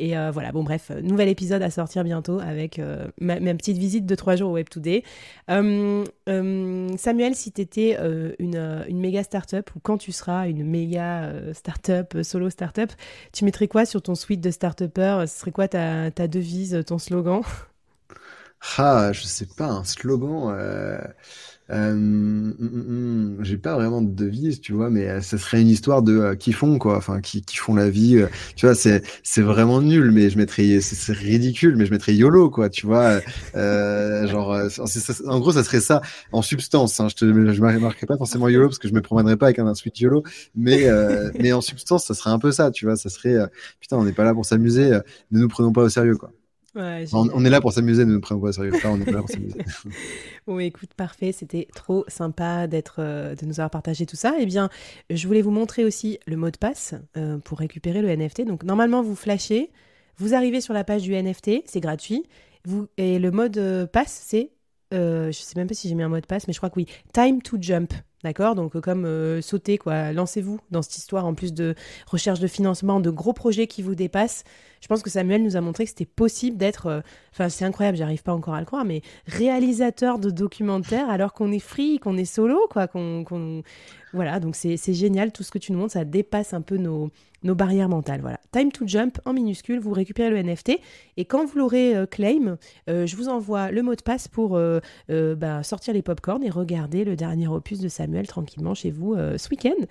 [0.02, 3.78] Et euh, voilà, bon bref, euh, nouvel épisode à sortir bientôt avec euh, ma, petite
[3.78, 5.04] visite de trois jours au Web Today.
[5.52, 6.04] Euh,
[6.97, 7.99] Samuel, si tu étais
[8.39, 12.91] une, une méga startup ou quand tu seras une méga startup, solo startup,
[13.32, 15.26] tu mettrais quoi sur ton suite de startupper?
[15.28, 17.41] Ce serait quoi ta, ta devise, ton slogan?
[18.78, 20.56] Ah, je sais pas, un slogan.
[21.72, 25.61] Euh, hum, hum, hum, j'ai pas vraiment de devise, tu vois, mais euh, ça serait
[25.61, 28.17] une histoire de euh, qui font quoi, enfin qui, font la vie.
[28.17, 32.13] euh, tu vois, c'est c'est vraiment nul, mais je mettrais, c'est ridicule, mais je mettrais
[32.13, 33.19] YOLO quoi, tu vois.
[33.53, 34.57] genre,
[35.28, 36.01] en gros, ça serait ça
[36.32, 36.99] en substance.
[36.99, 39.59] Hein, je te, je marquerai pas forcément YOLO parce que je me promènerais pas avec
[39.59, 40.24] un suite YOLO,
[40.55, 40.88] mais
[41.39, 42.97] mais en substance, ça serait un peu ça, tu vois.
[42.97, 43.38] Ça serait,
[43.80, 44.91] putain, on n'est pas là pour s'amuser,
[45.32, 46.32] ne nous prenons pas au sérieux quoi.
[46.74, 48.72] Ouais, On, est là pour s'amuser, ne nous prenons pas sérieux.
[48.86, 49.59] On n'est pas là pour s'amuser.
[50.47, 54.36] Bon, écoute, parfait, c'était trop sympa d'être, euh, de nous avoir partagé tout ça.
[54.39, 54.69] Eh bien,
[55.09, 58.45] je voulais vous montrer aussi le mot de passe euh, pour récupérer le NFT.
[58.45, 59.69] Donc, normalement, vous flashez,
[60.17, 62.24] vous arrivez sur la page du NFT, c'est gratuit.
[62.65, 64.51] Vous, et le mode euh, passe, c'est,
[64.93, 66.69] euh, je sais même pas si j'ai mis un mot de passe, mais je crois
[66.69, 67.93] que oui, time to jump.
[68.24, 68.53] D'accord?
[68.55, 70.13] Donc, euh, comme euh, sauter, quoi.
[70.13, 73.95] Lancez-vous dans cette histoire, en plus de recherche de financement, de gros projets qui vous
[73.95, 74.43] dépassent.
[74.82, 76.88] Je pense que Samuel nous a montré que c'était possible d'être.
[76.88, 77.02] euh,
[77.34, 81.52] Enfin, c'est incroyable, j'arrive pas encore à le croire, mais réalisateur de documentaires alors qu'on
[81.54, 82.88] est free, qu'on est solo, quoi.
[82.88, 83.64] Qu'on,
[84.12, 85.32] Voilà, donc c'est, génial.
[85.32, 87.10] Tout ce que tu nous montres, ça dépasse un peu nos,
[87.44, 88.20] barrières mentales.
[88.20, 88.40] Voilà.
[88.52, 90.80] Time to jump en minuscule, vous récupérez le NFT.
[91.16, 92.58] Et quand vous l'aurez euh, claim,
[92.90, 94.60] euh, je vous envoie le mot de passe pour
[95.08, 99.50] bah, sortir les popcorn et regarder le dernier opus de Samuel tranquillement chez vous ce
[99.50, 99.86] week-end.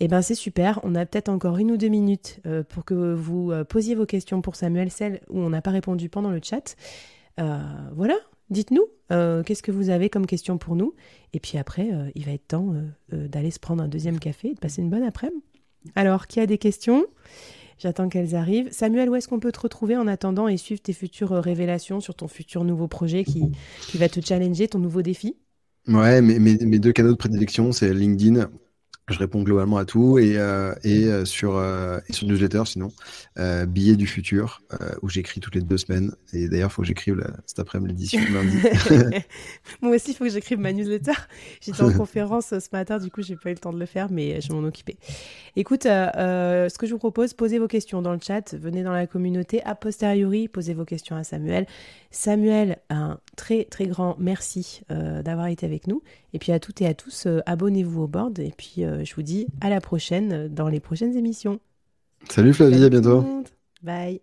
[0.00, 0.80] Et ben c'est super.
[0.82, 4.06] On a peut-être encore une ou deux minutes euh, pour que vous euh, posiez vos
[4.06, 6.74] questions pour Samuel, celles où on n'a pas répondu pendant le chat.
[7.38, 7.58] Euh,
[7.94, 8.16] voilà,
[8.48, 8.86] dites-nous
[9.44, 10.94] qu'est-ce que vous avez comme question pour nous.
[11.32, 12.72] Et puis après, il va être temps
[13.10, 15.42] d'aller se prendre un deuxième café et de passer une bonne après-midi.
[15.96, 17.06] Alors, qui a des questions?
[17.76, 18.68] J'attends qu'elles arrivent.
[18.70, 22.14] Samuel, où est-ce qu'on peut te retrouver en attendant et suivre tes futures révélations sur
[22.14, 23.50] ton futur nouveau projet qui,
[23.94, 25.34] va te challenger, ton nouveau défi?
[25.88, 28.48] Ouais, mes, mes deux canaux de prédilection, c'est LinkedIn.
[29.10, 32.92] Je réponds globalement à tout et, euh, et euh, sur, euh, et sur newsletter sinon,
[33.38, 34.62] euh, Billets du futur,
[35.02, 36.14] où j'écris toutes les deux semaines.
[36.32, 38.56] Et d'ailleurs, il faut que j'écrive cet après-midi l'édition lundi.
[39.82, 41.12] Moi aussi, il faut que j'écrive ma newsletter.
[41.60, 44.10] J'étais en conférence ce matin, du coup, j'ai pas eu le temps de le faire,
[44.10, 44.96] mais je vais m'en occuper.
[45.56, 49.06] Écoute, ce que je vous propose, posez vos questions dans le chat, venez dans la
[49.06, 51.66] communauté, a posteriori, posez vos questions à Samuel.
[52.12, 56.02] Samuel, un très très grand merci d'avoir été avec nous.
[56.32, 58.38] Et puis à toutes et à tous, euh, abonnez-vous au board.
[58.38, 61.60] Et puis euh, je vous dis à la prochaine euh, dans les prochaines émissions.
[62.28, 63.44] Salut Flavie, Salut à bientôt.
[63.82, 64.20] Bye.